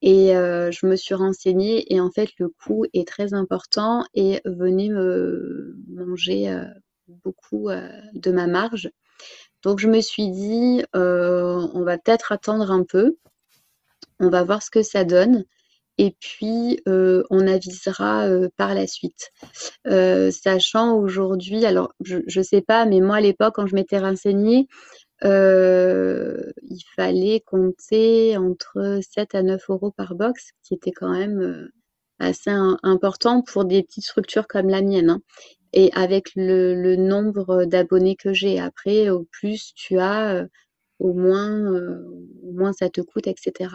[0.00, 4.88] Et je me suis renseignée et en fait le coût est très important et venait
[4.88, 6.56] me manger
[7.24, 7.68] beaucoup
[8.14, 8.90] de ma marge.
[9.62, 13.16] Donc je me suis dit, on va peut-être attendre un peu
[14.20, 15.44] on va voir ce que ça donne
[15.98, 19.30] et puis euh, on avisera euh, par la suite.
[19.86, 23.98] Euh, sachant aujourd'hui, alors je ne sais pas, mais moi à l'époque quand je m'étais
[23.98, 24.68] renseignée,
[25.22, 31.70] il fallait compter entre 7 à 9 euros par box, qui était quand même
[32.18, 35.10] assez important pour des petites structures comme la mienne.
[35.10, 35.20] Hein.
[35.72, 40.46] Et avec le, le nombre d'abonnés que j'ai, après, au plus tu as,
[40.98, 43.68] au moins, au moins ça te coûte, etc.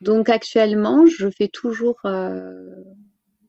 [0.00, 2.70] Donc actuellement, je fais toujours euh,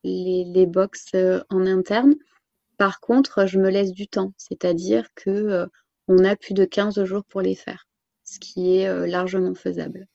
[0.03, 2.15] les, les box euh, en interne.
[2.77, 5.65] Par contre, je me laisse du temps, c'est-à-dire que euh,
[6.07, 7.87] on a plus de 15 jours pour les faire,
[8.23, 10.07] ce qui est largement faisable.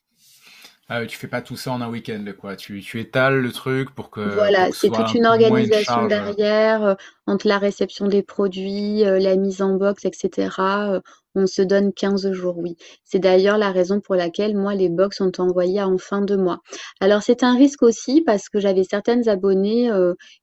[0.88, 2.56] Ah, tu fais pas tout ça en un week-end, quoi.
[2.56, 4.20] Tu, tu étales le truc pour que.
[4.20, 6.94] Voilà, c'est toute une organisation derrière, euh,
[7.26, 10.50] entre la réception des produits, euh, la mise en box, etc.
[10.60, 11.00] Euh,
[11.34, 12.76] on se donne 15 jours, oui.
[13.04, 16.60] C'est d'ailleurs la raison pour laquelle, moi, les box sont envoyées en fin de mois.
[17.00, 19.90] Alors, c'est un risque aussi parce que j'avais certaines abonnées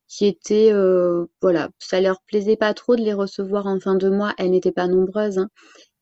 [0.08, 0.72] qui étaient,
[1.42, 4.34] voilà, ça leur plaisait pas trop de les recevoir en fin de mois.
[4.38, 5.50] Elles n'étaient pas nombreuses, hein.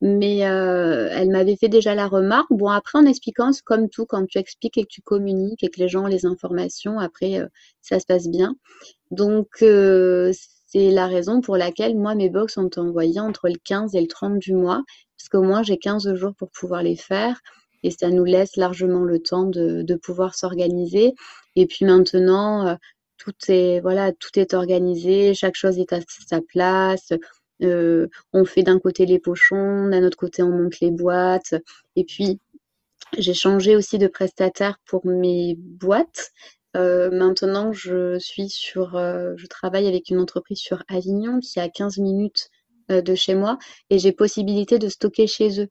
[0.01, 2.47] Mais euh, elle m'avait fait déjà la remarque.
[2.51, 5.69] Bon, après, en expliquant, c'est comme tout, quand tu expliques et que tu communiques et
[5.69, 7.47] que les gens ont les informations, après, euh,
[7.81, 8.55] ça se passe bien.
[9.11, 10.31] Donc, euh,
[10.71, 14.07] c'est la raison pour laquelle, moi, mes box sont envoyées entre le 15 et le
[14.07, 14.83] 30 du mois,
[15.17, 17.39] parce qu'au moins, j'ai 15 jours pour pouvoir les faire.
[17.83, 21.13] Et ça nous laisse largement le temps de, de pouvoir s'organiser.
[21.55, 22.77] Et puis maintenant,
[23.17, 27.13] tout est, voilà, tout est organisé, chaque chose est à sa place
[27.63, 31.55] euh, on fait d'un côté les pochons, d'un autre côté on monte les boîtes.
[31.95, 32.39] Et puis
[33.17, 36.31] j'ai changé aussi de prestataire pour mes boîtes.
[36.75, 41.61] Euh, maintenant, je suis sur, euh, je travaille avec une entreprise sur Avignon qui est
[41.61, 42.49] à 15 minutes
[42.89, 43.59] de chez moi
[43.91, 45.67] et j'ai possibilité de stocker chez eux.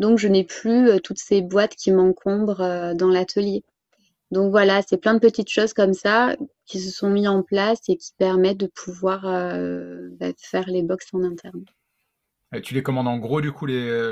[0.00, 3.64] Donc, je n'ai plus toutes ces boîtes qui m'encombrent dans l'atelier.
[4.30, 6.36] Donc voilà, c'est plein de petites choses comme ça
[6.66, 10.82] qui se sont mis en place et qui permettent de pouvoir euh, bah, faire les
[10.82, 11.64] box en interne.
[12.62, 14.10] Tu les commandes en gros du coup les,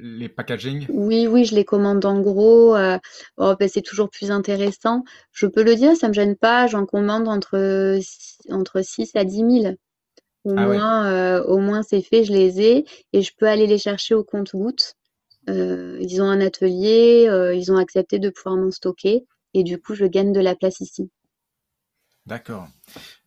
[0.00, 0.86] les packaging?
[0.88, 2.74] Oui, oui, je les commande en gros.
[2.74, 2.98] Euh,
[3.36, 5.04] oh, bah, c'est toujours plus intéressant.
[5.32, 6.66] Je peux le dire, ça ne me gêne pas.
[6.66, 7.98] J'en commande entre,
[8.50, 9.74] entre 6 à 10 000.
[10.44, 13.66] Au, ah moins, euh, au moins, c'est fait, je les ai et je peux aller
[13.66, 14.94] les chercher au compte-gouttes.
[15.48, 19.78] Euh, ils ont un atelier, euh, ils ont accepté de pouvoir m'en stocker et du
[19.78, 21.10] coup, je gagne de la place ici.
[22.26, 22.68] D'accord.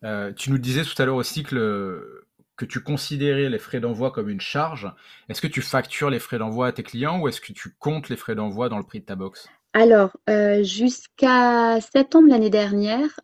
[0.04, 2.23] Euh, tu nous disais tout à l'heure aussi que,
[2.56, 4.90] que tu considérais les frais d'envoi comme une charge.
[5.28, 8.08] Est-ce que tu factures les frais d'envoi à tes clients ou est-ce que tu comptes
[8.08, 9.48] les frais d'envoi dans le prix de ta box?
[9.72, 10.16] Alors,
[10.62, 13.18] jusqu'à septembre l'année dernière,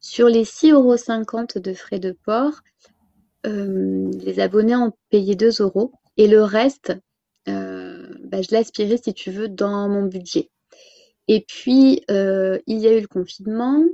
[0.00, 0.96] sur les 6,50 euros
[1.56, 2.62] de frais de port,
[3.44, 6.94] les abonnés ont payé 2 euros et le reste,
[7.46, 10.48] bah, je aspiré, si tu veux, dans mon budget.
[11.28, 13.84] Et puis, il y a eu le confinement,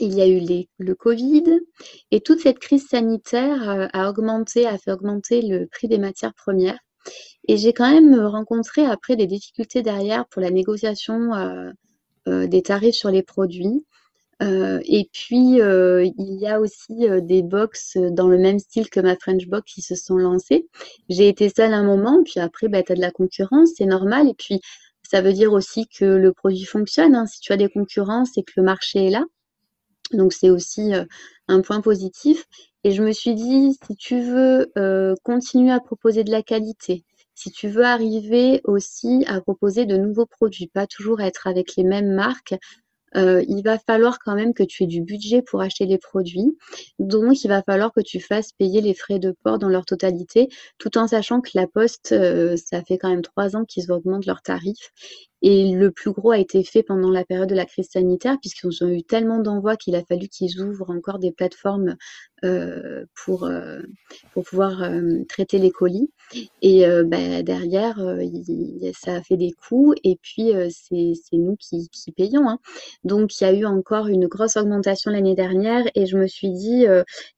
[0.00, 1.44] il y a eu le Covid
[2.10, 6.78] et toute cette crise sanitaire a augmenté, a fait augmenter le prix des matières premières.
[7.48, 11.30] Et j'ai quand même rencontré après des difficultés derrière pour la négociation
[12.26, 13.84] des tarifs sur les produits.
[14.42, 18.90] Euh, et puis, euh, il y a aussi euh, des box dans le même style
[18.90, 20.68] que ma French Box qui se sont lancées.
[21.08, 24.28] J'ai été seule un moment, puis après, bah, tu as de la concurrence, c'est normal.
[24.28, 24.60] Et puis,
[25.02, 27.14] ça veut dire aussi que le produit fonctionne.
[27.14, 27.26] Hein.
[27.26, 29.24] Si tu as des concurrences, c'est que le marché est là.
[30.12, 30.92] Donc, c'est aussi
[31.48, 32.44] un point positif.
[32.84, 34.72] Et je me suis dit, si tu veux
[35.22, 37.04] continuer à proposer de la qualité,
[37.34, 41.84] si tu veux arriver aussi à proposer de nouveaux produits, pas toujours être avec les
[41.84, 42.54] mêmes marques,
[43.16, 46.56] euh, il va falloir quand même que tu aies du budget pour acheter les produits.
[46.98, 50.48] Donc, il va falloir que tu fasses payer les frais de port dans leur totalité,
[50.78, 54.26] tout en sachant que la Poste, euh, ça fait quand même trois ans qu'ils augmentent
[54.26, 54.92] leurs tarifs.
[55.42, 58.84] Et le plus gros a été fait pendant la période de la crise sanitaire, puisqu'ils
[58.84, 61.96] ont eu tellement d'envois qu'il a fallu qu'ils ouvrent encore des plateformes
[62.44, 63.80] euh, pour, euh,
[64.34, 66.10] pour pouvoir euh, traiter les colis.
[66.60, 67.98] Et bah, derrière,
[68.92, 72.48] ça a fait des coûts, et puis c'est nous qui, payons.
[72.48, 72.58] Hein.
[73.04, 76.50] Donc il y a eu encore une grosse augmentation l'année dernière, et je me suis
[76.50, 76.84] dit,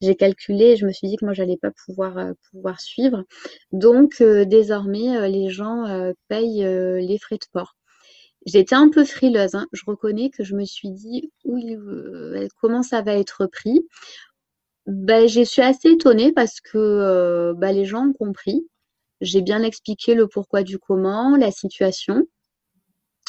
[0.01, 3.25] j'ai calculé, je me suis dit que moi j'allais pas pouvoir, pouvoir suivre.
[3.73, 7.77] Donc désormais, les gens payent les frais de port.
[8.47, 9.67] J'étais un peu frileuse, hein.
[9.73, 13.87] je reconnais que je me suis dit euh, comment ça va être pris?
[14.87, 18.67] Ben, je suis assez étonnée parce que euh, ben, les gens ont compris.
[19.21, 22.27] J'ai bien expliqué le pourquoi du comment, la situation.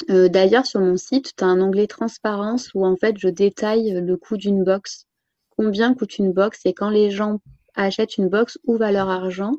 [0.10, 3.92] Euh, d'ailleurs, sur mon site, tu as un onglet transparence où en fait je détaille
[3.92, 5.06] le coût d'une box,
[5.50, 7.42] combien coûte une box et quand les gens
[7.76, 9.54] achètent une box, où va leur argent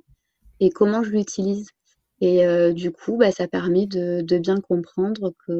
[0.60, 1.68] et comment je l'utilise.
[2.20, 5.52] Et euh, du coup, bah, ça permet de, bien comprendre que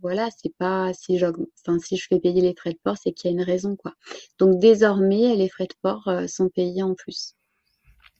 [0.00, 3.30] voilà, c'est pas si enfin, si je fais payer les frais de port, c'est qu'il
[3.30, 3.94] y a une raison quoi.
[4.38, 7.34] Donc désormais, les frais de port euh, sont payés en plus.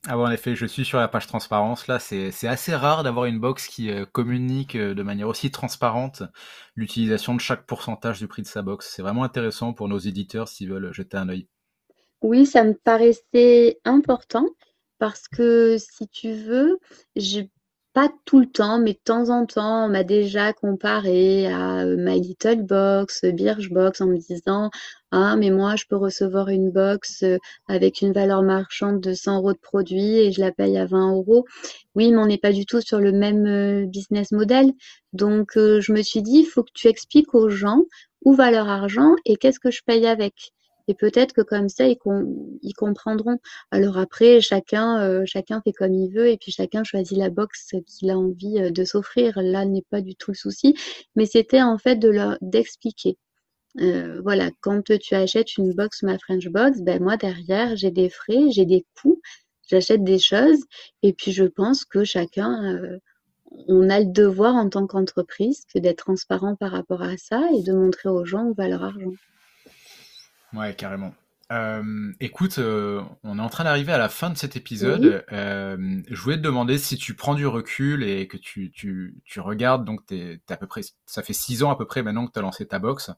[0.05, 1.87] Ah bon, en effet, je suis sur la page transparence.
[1.87, 6.23] Là, c'est assez rare d'avoir une box qui euh, communique de manière aussi transparente
[6.75, 8.91] l'utilisation de chaque pourcentage du prix de sa box.
[8.93, 11.47] C'est vraiment intéressant pour nos éditeurs s'ils veulent jeter un œil.
[12.21, 14.47] Oui, ça me paraissait important
[15.03, 16.79] parce que si tu veux,
[17.17, 17.49] j'ai
[17.93, 21.95] pas tout le temps, mais de temps en temps, on m'a déjà comparé à euh,
[21.97, 24.71] My Little Box, Birchbox, en me disant
[25.11, 27.37] Ah, mais moi, je peux recevoir une box euh,
[27.67, 31.13] avec une valeur marchande de 100 euros de produit et je la paye à 20
[31.13, 31.45] euros.
[31.95, 34.73] Oui, mais on n'est pas du tout sur le même euh, business model.
[35.13, 37.83] Donc, je me suis dit Il faut que tu expliques aux gens
[38.25, 40.53] où va leur argent et qu'est-ce que je paye avec.
[40.87, 43.39] Et peut-être que comme ça, ils, comprendront.
[43.71, 47.73] Alors après, chacun, euh, chacun fait comme il veut et puis chacun choisit la box
[47.87, 49.41] qu'il a envie euh, de s'offrir.
[49.41, 50.75] Là n'est pas du tout le souci,
[51.15, 53.17] mais c'était en fait de leur d'expliquer.
[53.81, 58.09] Euh, voilà, quand tu achètes une box ma French box, ben moi derrière j'ai des
[58.09, 59.21] frais, j'ai des coûts,
[59.67, 60.63] j'achète des choses
[61.01, 62.99] et puis je pense que chacun
[63.67, 67.63] on a le devoir en tant qu'entreprise que d'être transparent par rapport à ça et
[67.63, 69.13] de montrer aux gens où va leur argent.
[70.53, 71.13] Ouais, carrément.
[71.51, 75.23] Euh, écoute, euh, on est en train d'arriver à la fin de cet épisode.
[75.31, 79.39] Euh, je voulais te demander si tu prends du recul et que tu, tu, tu
[79.39, 82.31] regardes, donc t'es, à peu près, ça fait six ans à peu près maintenant que
[82.31, 83.11] tu as lancé ta box.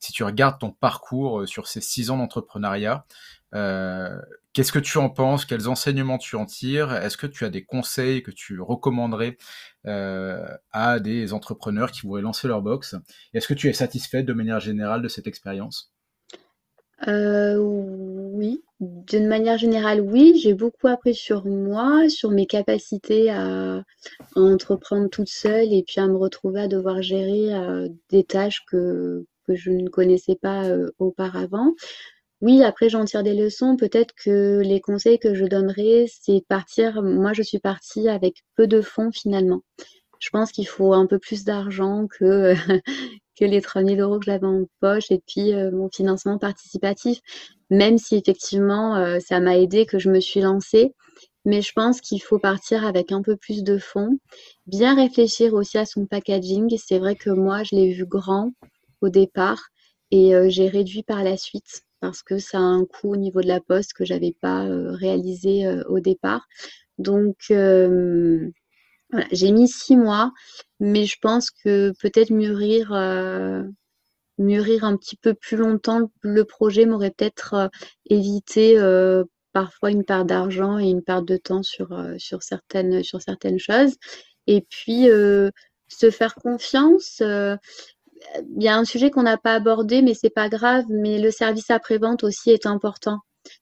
[0.00, 3.04] Si tu regardes ton parcours sur ces six ans d'entrepreneuriat,
[3.52, 5.44] qu'est-ce que tu en penses?
[5.44, 6.92] Quels enseignements tu en tires?
[6.94, 9.36] Est-ce que tu as des conseils que tu recommanderais
[9.84, 12.94] à des entrepreneurs qui voudraient lancer leur box?
[13.34, 15.92] Est-ce que tu es satisfait de manière générale de cette expérience?
[17.08, 20.38] Euh, oui, d'une manière générale, oui.
[20.42, 23.82] J'ai beaucoup appris sur moi, sur mes capacités à,
[24.36, 29.24] entreprendre toute seule et puis à me retrouver à devoir gérer euh, des tâches que,
[29.46, 31.74] que je ne connaissais pas euh, auparavant.
[32.40, 33.76] Oui, après j'en tire des leçons.
[33.76, 37.02] Peut-être que les conseils que je donnerais, c'est partir.
[37.02, 39.62] Moi, je suis partie avec peu de fonds finalement.
[40.18, 42.54] Je pense qu'il faut un peu plus d'argent que,
[43.42, 47.18] que les 3000 euros que j'avais en poche et puis euh, mon financement participatif,
[47.70, 50.94] même si effectivement euh, ça m'a aidé que je me suis lancée.
[51.44, 54.16] Mais je pense qu'il faut partir avec un peu plus de fonds,
[54.66, 56.72] bien réfléchir aussi à son packaging.
[56.78, 58.52] C'est vrai que moi, je l'ai vu grand
[59.00, 59.60] au départ
[60.12, 63.40] et euh, j'ai réduit par la suite parce que ça a un coût au niveau
[63.40, 66.46] de la poste que j'avais pas réalisé au départ.
[66.98, 67.36] Donc
[69.30, 70.32] j'ai mis six mois,
[70.80, 73.62] mais je pense que peut-être mûrir, euh,
[74.38, 77.68] mûrir un petit peu plus longtemps le projet m'aurait peut-être euh,
[78.06, 81.88] évité euh, parfois une perte d'argent et une perte de temps sur,
[82.18, 83.96] sur, certaines, sur certaines choses.
[84.46, 85.08] Et puis,
[85.88, 87.20] se faire confiance.
[87.20, 87.58] il
[88.62, 90.86] y a un sujet qu'on n'a pas abordé, mais c'est pas grave.
[90.88, 93.20] Mais le service après-vente aussi est important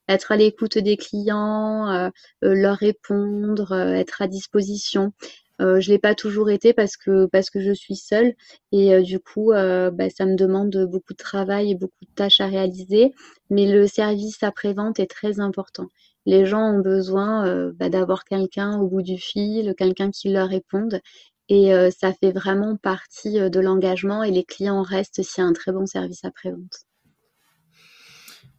[0.08, 2.10] être à l'écoute des clients,
[2.42, 5.12] leur répondre, être à disposition.
[5.60, 7.28] Euh, je l'ai pas toujours été parce que
[7.60, 8.34] je suis seule
[8.72, 12.14] et euh, du coup euh, bah, ça me demande beaucoup de travail et beaucoup de
[12.14, 13.12] tâches à réaliser.
[13.50, 15.86] Mais le service après vente est très important.
[16.26, 21.00] Les gens ont besoin bah, d'avoir quelqu'un au bout du fil, quelqu'un qui leur réponde.
[21.48, 25.52] Et ça fait vraiment partie de l'engagement et les clients restent s'il y a un
[25.54, 26.89] très bon service après-vente.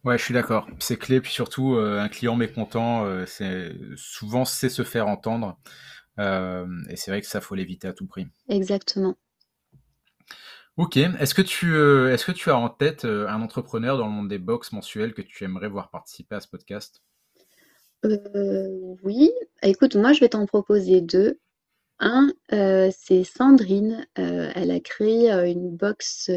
[0.04, 0.66] Ouais, je suis d'accord.
[0.80, 5.58] C'est clé, puis surtout un client mécontent, c'est souvent c'est se faire entendre.
[6.18, 8.26] Euh, et c'est vrai que ça, faut l'éviter à tout prix.
[8.48, 9.16] Exactement.
[10.76, 10.96] Ok.
[10.96, 14.12] Est-ce que tu, euh, est-ce que tu as en tête euh, un entrepreneur dans le
[14.12, 17.02] monde des box mensuels que tu aimerais voir participer à ce podcast?
[18.04, 19.30] Oui.
[19.62, 21.38] Écoute, moi, je vais t'en proposer deux.
[22.00, 24.08] Un, c'est Sandrine.
[24.16, 26.28] elle a créé une box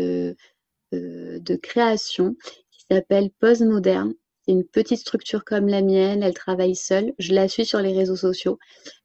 [0.91, 2.35] de création
[2.91, 4.13] s'appelle Pose Moderne.
[4.45, 6.23] C'est une petite structure comme la mienne.
[6.23, 7.13] Elle travaille seule.
[7.17, 8.59] Je la suis sur les réseaux sociaux.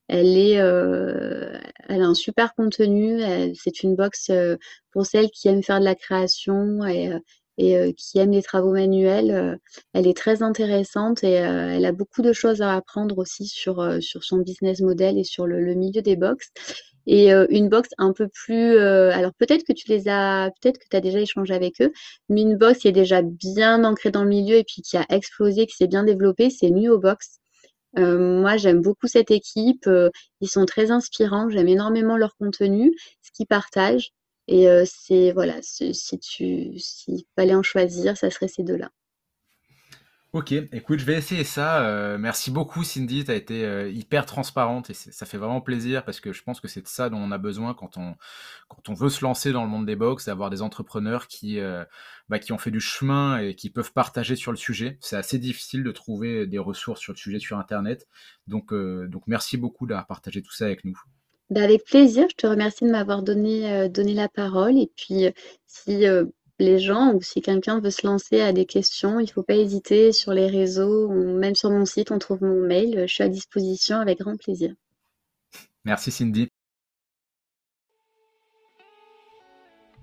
[0.08, 1.56] Elle euh,
[1.88, 3.20] a un super contenu.
[3.54, 4.56] C'est une box euh,
[4.92, 7.12] pour celles qui aiment faire de la création et,
[7.60, 9.58] euh, qui aiment les travaux manuels.
[9.92, 14.38] elle est très intéressante et elle a beaucoup de choses à apprendre aussi sur, son
[14.38, 16.50] business model et sur le, milieu des box.
[17.12, 20.96] Et une box un peu plus, alors peut-être que tu les as, peut-être que tu
[20.96, 21.92] as déjà échangé avec eux,
[22.28, 25.06] mais une box qui est déjà bien ancrée dans le milieu et puis qui a
[25.08, 27.40] explosé, qui s'est bien développée, c'est Nuo Box.
[27.98, 29.86] Euh, moi, j'aime beaucoup cette équipe.
[29.86, 31.48] Euh, ils sont très inspirants.
[31.48, 32.92] J'aime énormément leur contenu,
[33.22, 34.12] ce qu'ils partagent.
[34.48, 38.90] Et euh, c'est voilà, si tu s'il fallait en choisir, ça serait ces deux-là.
[40.32, 41.84] Ok, écoute, je vais essayer ça.
[41.84, 43.24] Euh, merci beaucoup, Cindy.
[43.24, 46.60] Tu as été euh, hyper transparente et ça fait vraiment plaisir parce que je pense
[46.60, 48.14] que c'est de ça dont on a besoin quand on,
[48.68, 51.84] quand on veut se lancer dans le monde des box, d'avoir des entrepreneurs qui, euh,
[52.28, 54.98] bah, qui ont fait du chemin et qui peuvent partager sur le sujet.
[55.00, 58.06] C'est assez difficile de trouver des ressources sur le sujet sur Internet.
[58.46, 60.96] Donc, donc merci beaucoup d'avoir partagé tout ça avec nous.
[61.50, 64.78] Bah, avec plaisir, je te remercie de m'avoir donné, donné la parole.
[64.78, 65.24] Et puis,
[65.66, 66.06] si
[66.60, 69.56] les gens ou si quelqu'un veut se lancer à des questions, il ne faut pas
[69.56, 73.04] hésiter sur les réseaux ou même sur mon site, on trouve mon mail.
[73.06, 74.72] Je suis à disposition avec grand plaisir.
[75.84, 76.48] Merci Cindy.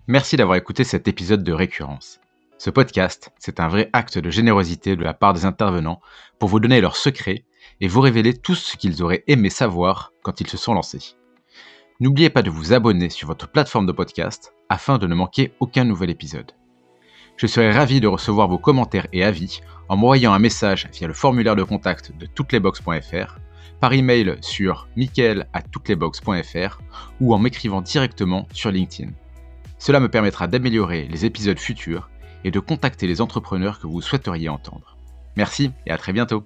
[0.08, 2.20] Merci d'avoir écouté cet épisode de Récurrence.
[2.58, 6.02] Ce podcast, c'est un vrai acte de générosité de la part des intervenants
[6.40, 7.46] pour vous donner leurs secrets
[7.82, 11.16] et vous révéler tout ce qu'ils auraient aimé savoir quand ils se sont lancés.
[12.00, 15.84] N'oubliez pas de vous abonner sur votre plateforme de podcast afin de ne manquer aucun
[15.84, 16.52] nouvel épisode.
[17.38, 21.14] Je serai ravi de recevoir vos commentaires et avis en m'envoyant un message via le
[21.14, 23.38] formulaire de contact de touteslesbox.fr,
[23.80, 26.82] par email sur michael@touteslesbox.fr
[27.22, 29.12] ou en m'écrivant directement sur LinkedIn.
[29.78, 32.10] Cela me permettra d'améliorer les épisodes futurs
[32.44, 34.98] et de contacter les entrepreneurs que vous souhaiteriez entendre.
[35.36, 36.44] Merci et à très bientôt.